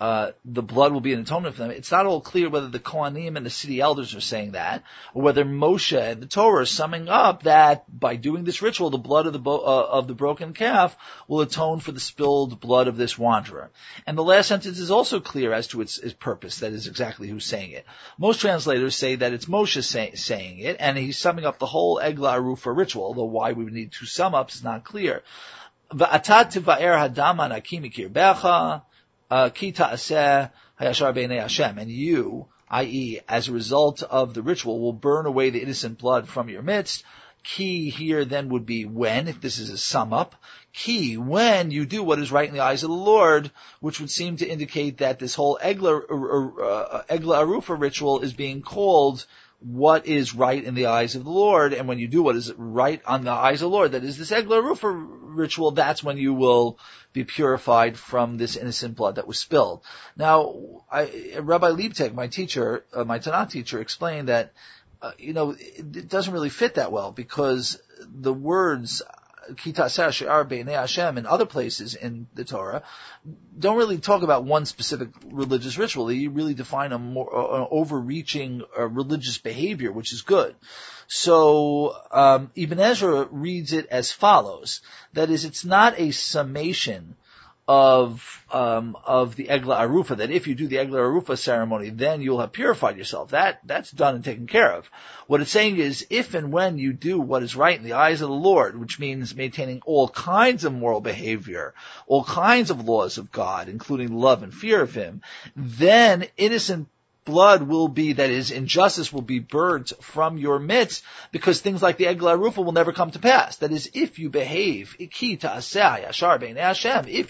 uh, 0.03 0.33
the 0.45 0.65
blood 0.65 0.93
will 0.93 1.01
be 1.01 1.13
an 1.13 1.21
atonement 1.21 1.55
for 1.55 1.63
them. 1.63 1.71
It's 1.71 1.93
not 1.93 2.07
all 2.07 2.21
clear 2.21 2.51
whether 2.51 2.67
the 2.67 2.81
Kohanim 2.81 3.37
and 3.37 3.47
the 3.47 3.51
city 3.51 3.81
elders 3.81 4.17
are 4.17 4.21
saying 4.21 4.51
that, 4.51 4.83
or 5.15 5.23
whether 5.23 5.45
Moshe 5.45 5.97
and 5.97 6.21
the 6.21 6.27
Torah 6.27 6.63
are 6.63 6.67
summing 6.67 7.09
up 7.09 7.45
that 7.45 7.85
by 7.89 8.17
doing 8.17 8.43
this 8.43 8.63
ritual, 8.63 8.91
the 8.91 8.99
blood 8.99 9.29
of 9.29 9.33
the 9.33 9.39
bo- 9.39 9.61
uh, 9.61 9.87
of 9.93 10.09
the 10.09 10.15
broken 10.15 10.55
calf 10.55 10.97
will 11.29 11.41
atone 11.41 11.79
for 11.79 11.93
the 11.93 12.01
spilled 12.01 12.59
blood 12.59 12.89
of 12.89 12.97
this 12.97 13.17
wanderer. 13.17 13.71
And 14.05 14.19
the 14.19 14.25
last 14.25 14.49
sentence 14.49 14.81
is 14.81 14.91
also 14.91 15.21
clear 15.21 15.53
as 15.53 15.69
to 15.69 15.83
its, 15.83 15.99
its 15.99 16.15
purpose. 16.15 16.59
That 16.59 16.73
is 16.73 16.89
exactly 16.89 17.29
who's 17.29 17.47
saying 17.47 17.71
it. 17.71 17.87
Most 18.19 18.41
translators 18.41 18.97
say 18.97 19.15
that 19.15 19.33
it's 19.33 19.47
Moshe 19.47 19.85
say, 19.85 20.17
saying 20.17 20.59
it, 20.59 20.79
and 20.81 20.99
he's 20.99 21.17
summing 21.17 21.45
up 21.45 21.61
the 21.61 21.67
whole 21.67 22.01
Eglah 22.01 22.39
Arufa 22.39 22.77
ritual. 22.77 23.05
Although 23.05 23.27
why 23.27 23.53
we 23.53 23.63
would 23.63 23.73
need 23.73 23.93
two 23.93 24.07
sum 24.07 24.35
ups 24.35 24.57
is 24.57 24.65
not 24.65 24.83
clear. 24.83 25.23
Kita 29.33 30.51
hayashar 30.81 31.15
b'nei 31.15 31.41
Hashem, 31.41 31.79
and 31.79 31.91
you, 31.91 32.47
i.e., 32.71 33.21
as 33.29 33.49
a 33.49 33.53
result 33.53 34.03
of 34.03 34.35
the 34.35 34.43
ritual, 34.43 34.81
will 34.81 34.93
burn 34.93 35.27
away 35.27 35.51
the 35.51 35.63
innocent 35.63 35.99
blood 35.99 36.29
from 36.29 36.49
your 36.49 36.63
midst. 36.63 37.05
Key 37.45 37.91
here 37.91 38.25
then 38.25 38.51
would 38.51 38.67
be 38.67 38.85
when, 38.85 39.27
if 39.27 39.41
this 39.41 39.59
is 39.59 39.71
a 39.71 39.79
sum 39.79 40.13
up. 40.13 40.37
Key, 40.73 41.17
when 41.17 41.71
you 41.71 41.87
do 41.87 42.03
what 42.03 42.21
is 42.21 42.31
right 42.31 42.49
in 42.49 42.55
the 42.55 42.63
eyes 42.63 42.85
of 42.85 42.91
the 42.91 42.97
Lord, 42.97 43.51
which 43.81 44.01
would 44.01 44.11
seem 44.11 44.37
to 44.37 44.49
indicate 44.49 44.99
that 44.99 45.19
this 45.19 45.35
whole 45.35 45.59
Egla, 45.61 46.03
uh, 46.09 46.63
uh, 46.63 47.03
Egla 47.11 47.45
Arufa 47.45 47.79
ritual 47.79 48.21
is 48.21 48.33
being 48.33 48.63
called 48.63 49.27
what 49.65 50.07
is 50.07 50.35
right 50.35 50.63
in 50.63 50.75
the 50.75 50.87
eyes 50.87 51.15
of 51.15 51.25
the 51.25 51.31
Lord, 51.31 51.73
and 51.73 51.89
when 51.89 51.99
you 51.99 52.09
do 52.09 52.23
what 52.23 52.37
is 52.37 52.53
right 52.57 53.01
on 53.07 53.25
the 53.25 53.31
eyes 53.31 53.63
of 53.63 53.71
the 53.71 53.77
Lord, 53.77 53.93
that 53.93 54.05
is 54.05 54.19
this 54.19 54.31
Egla 54.31 54.63
Rufa 54.63 54.89
ritual, 54.91 55.71
that's 55.71 56.03
when 56.03 56.19
you 56.19 56.35
will 56.35 56.79
be 57.13 57.25
purified 57.25 57.97
from 57.97 58.37
this 58.37 58.57
innocent 58.57 58.97
blood 58.97 59.17
that 59.17 59.27
was 59.27 59.39
spilled. 59.39 59.83
Now, 60.17 60.83
I, 60.91 61.39
Rabbi 61.41 61.71
Leibtag, 61.71 62.15
my 62.15 62.27
teacher, 62.27 62.85
uh, 62.93 63.05
my 63.05 63.19
Tanakh 63.19 63.51
teacher, 63.51 63.81
explained 63.81 64.29
that, 64.29 64.53
uh, 65.01 65.13
you 65.19 65.33
know, 65.33 65.51
it, 65.51 65.97
it 65.97 66.09
doesn't 66.09 66.33
really 66.33 66.51
fit 66.51 66.75
that 66.75 66.93
well 66.93 67.13
because 67.13 67.81
the 68.01 68.33
words 68.33 69.03
Hashem 69.57 71.19
in 71.19 71.27
other 71.27 71.47
places 71.47 71.95
in 71.95 72.27
the 72.35 72.45
Torah 72.45 72.83
don't 73.59 73.77
really 73.77 73.99
talk 73.99 74.23
about 74.23 74.45
one 74.45 74.65
specific 74.65 75.09
religious 75.25 75.79
ritual. 75.79 76.07
They 76.07 76.27
really 76.27 76.55
define 76.55 76.93
a 76.93 76.99
more 76.99 77.35
uh, 77.35 77.67
overreaching 77.71 78.63
uh, 78.79 78.89
religious 78.89 79.39
behavior, 79.39 79.93
which 79.93 80.13
is 80.13 80.23
good. 80.23 80.55
So 81.07 81.95
um, 82.11 82.51
Ibn 82.55 82.81
Ezra 82.81 83.29
reads 83.31 83.73
it 83.73 83.87
as 83.91 84.11
follows: 84.11 84.81
that 85.13 85.31
is, 85.31 85.45
it's 85.45 85.65
not 85.65 85.99
a 85.99 86.11
summation 86.11 87.17
of 87.69 88.45
um, 88.51 88.97
of 89.05 89.37
the 89.37 89.47
Egla 89.47 89.81
Arufa, 89.81 90.17
that 90.17 90.31
if 90.31 90.47
you 90.47 90.55
do 90.55 90.67
the 90.67 90.77
Egla 90.77 90.99
Arufa 90.99 91.39
ceremony, 91.39 91.91
then 91.91 92.21
you'll 92.21 92.41
have 92.41 92.53
purified 92.53 92.97
yourself. 92.97 93.31
That 93.31 93.61
that's 93.65 93.91
done 93.91 94.17
and 94.17 94.25
taken 94.25 94.47
care 94.47 94.73
of. 94.73 94.91
What 95.27 95.41
it's 95.41 95.51
saying 95.51 95.79
is, 95.79 96.07
if 96.11 96.35
and 96.35 96.53
when 96.53 96.79
you 96.79 96.93
do 96.93 97.21
what 97.21 97.43
is 97.43 97.55
right 97.55 97.79
in 97.79 97.85
the 97.85 97.95
eyes 97.95 98.21
of 98.21 98.29
the 98.29 98.35
Lord, 98.35 98.79
which 98.79 98.99
means 98.99 99.37
maintaining 99.37 99.81
all 99.87 100.09
kinds 100.09 100.65
of 100.65 100.73
moral 100.73 101.01
behavior, 101.01 101.75
all 102.07 102.25
kinds 102.25 102.71
of 102.71 102.85
laws 102.85 103.17
of 103.19 103.31
God, 103.31 103.69
including 103.69 104.13
love 104.13 104.43
and 104.43 104.53
fear 104.53 104.81
of 104.81 104.95
Him, 104.95 105.23
then 105.55 106.27
innocent 106.37 106.89
blood 107.25 107.63
will 107.63 107.89
be, 107.89 108.15
that 108.15 108.31
is, 108.31 108.51
injustice 108.51 109.13
will 109.13 109.23
be 109.23 109.39
burnt 109.39 109.93
from 110.01 110.39
your 110.39 110.59
midst, 110.59 111.05
because 111.31 111.61
things 111.61 111.83
like 111.83 111.97
the 111.97 112.07
Egla 112.07 112.39
Rufa 112.39 112.61
will 112.61 112.73
never 112.73 112.93
come 112.93 113.11
to 113.13 113.19
pass. 113.19 113.57
That 113.57 113.73
is, 113.73 113.91
if 113.95 114.19
you 114.19 114.31
behave, 114.31 114.97
if 114.99 115.23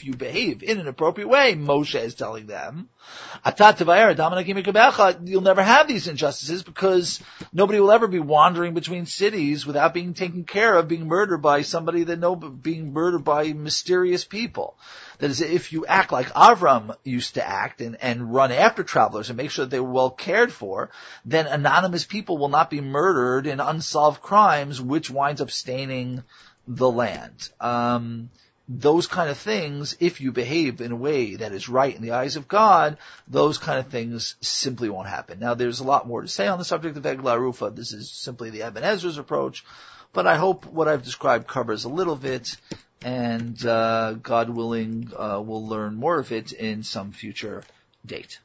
you 0.04 0.14
behave 0.14 0.62
in 0.62 0.80
an 0.80 0.88
appropriate 0.88 1.28
way, 1.28 1.54
Moshe 1.54 2.02
is 2.02 2.14
telling 2.14 2.46
them, 2.46 2.88
you'll 5.24 5.40
never 5.42 5.62
have 5.62 5.88
these 5.88 6.08
injustices 6.08 6.62
because 6.62 7.20
nobody 7.52 7.80
will 7.80 7.92
ever 7.92 8.06
be 8.06 8.20
wandering 8.20 8.74
between 8.74 9.06
cities 9.06 9.66
without 9.66 9.92
being 9.94 10.14
taken 10.14 10.44
care 10.44 10.74
of, 10.74 10.88
being 10.88 11.06
murdered 11.08 11.42
by 11.42 11.62
somebody 11.62 12.04
that 12.04 12.18
know, 12.18 12.36
being 12.36 12.92
murdered 12.92 13.24
by 13.24 13.52
mysterious 13.52 14.24
people. 14.24 14.76
That 15.22 15.30
is, 15.30 15.40
if 15.40 15.72
you 15.72 15.86
act 15.86 16.10
like 16.10 16.30
Avram 16.30 16.96
used 17.04 17.34
to 17.34 17.48
act 17.48 17.80
and, 17.80 17.96
and 18.02 18.34
run 18.34 18.50
after 18.50 18.82
travelers 18.82 19.30
and 19.30 19.36
make 19.36 19.52
sure 19.52 19.64
that 19.64 19.70
they 19.70 19.78
were 19.78 19.88
well 19.88 20.10
cared 20.10 20.52
for, 20.52 20.90
then 21.24 21.46
anonymous 21.46 22.04
people 22.04 22.38
will 22.38 22.48
not 22.48 22.70
be 22.70 22.80
murdered 22.80 23.46
in 23.46 23.60
unsolved 23.60 24.20
crimes, 24.20 24.82
which 24.82 25.10
winds 25.10 25.40
up 25.40 25.52
staining 25.52 26.24
the 26.66 26.90
land. 26.90 27.50
Um, 27.60 28.30
those 28.68 29.06
kind 29.06 29.30
of 29.30 29.38
things, 29.38 29.96
if 30.00 30.20
you 30.20 30.32
behave 30.32 30.80
in 30.80 30.90
a 30.90 30.96
way 30.96 31.36
that 31.36 31.52
is 31.52 31.68
right 31.68 31.94
in 31.94 32.02
the 32.02 32.10
eyes 32.10 32.34
of 32.34 32.48
God, 32.48 32.98
those 33.28 33.58
kind 33.58 33.78
of 33.78 33.92
things 33.92 34.34
simply 34.40 34.88
won't 34.88 35.06
happen. 35.06 35.38
Now, 35.38 35.54
there's 35.54 35.78
a 35.78 35.84
lot 35.84 36.08
more 36.08 36.22
to 36.22 36.26
say 36.26 36.48
on 36.48 36.58
the 36.58 36.64
subject 36.64 36.96
of 36.96 37.06
Eglah 37.06 37.38
Rufa. 37.38 37.70
This 37.70 37.92
is 37.92 38.10
simply 38.10 38.50
the 38.50 38.66
Ibn 38.66 38.82
Ezra's 38.82 39.18
approach, 39.18 39.64
but 40.12 40.26
I 40.26 40.34
hope 40.34 40.66
what 40.66 40.88
I've 40.88 41.04
described 41.04 41.46
covers 41.46 41.84
a 41.84 41.88
little 41.88 42.16
bit, 42.16 42.56
and 43.04 43.64
uh, 43.66 44.14
God 44.14 44.50
willing, 44.50 45.10
uh, 45.16 45.40
we'll 45.44 45.66
learn 45.66 45.94
more 45.94 46.18
of 46.18 46.32
it 46.32 46.52
in 46.52 46.82
some 46.82 47.12
future 47.12 47.64
date. 48.04 48.38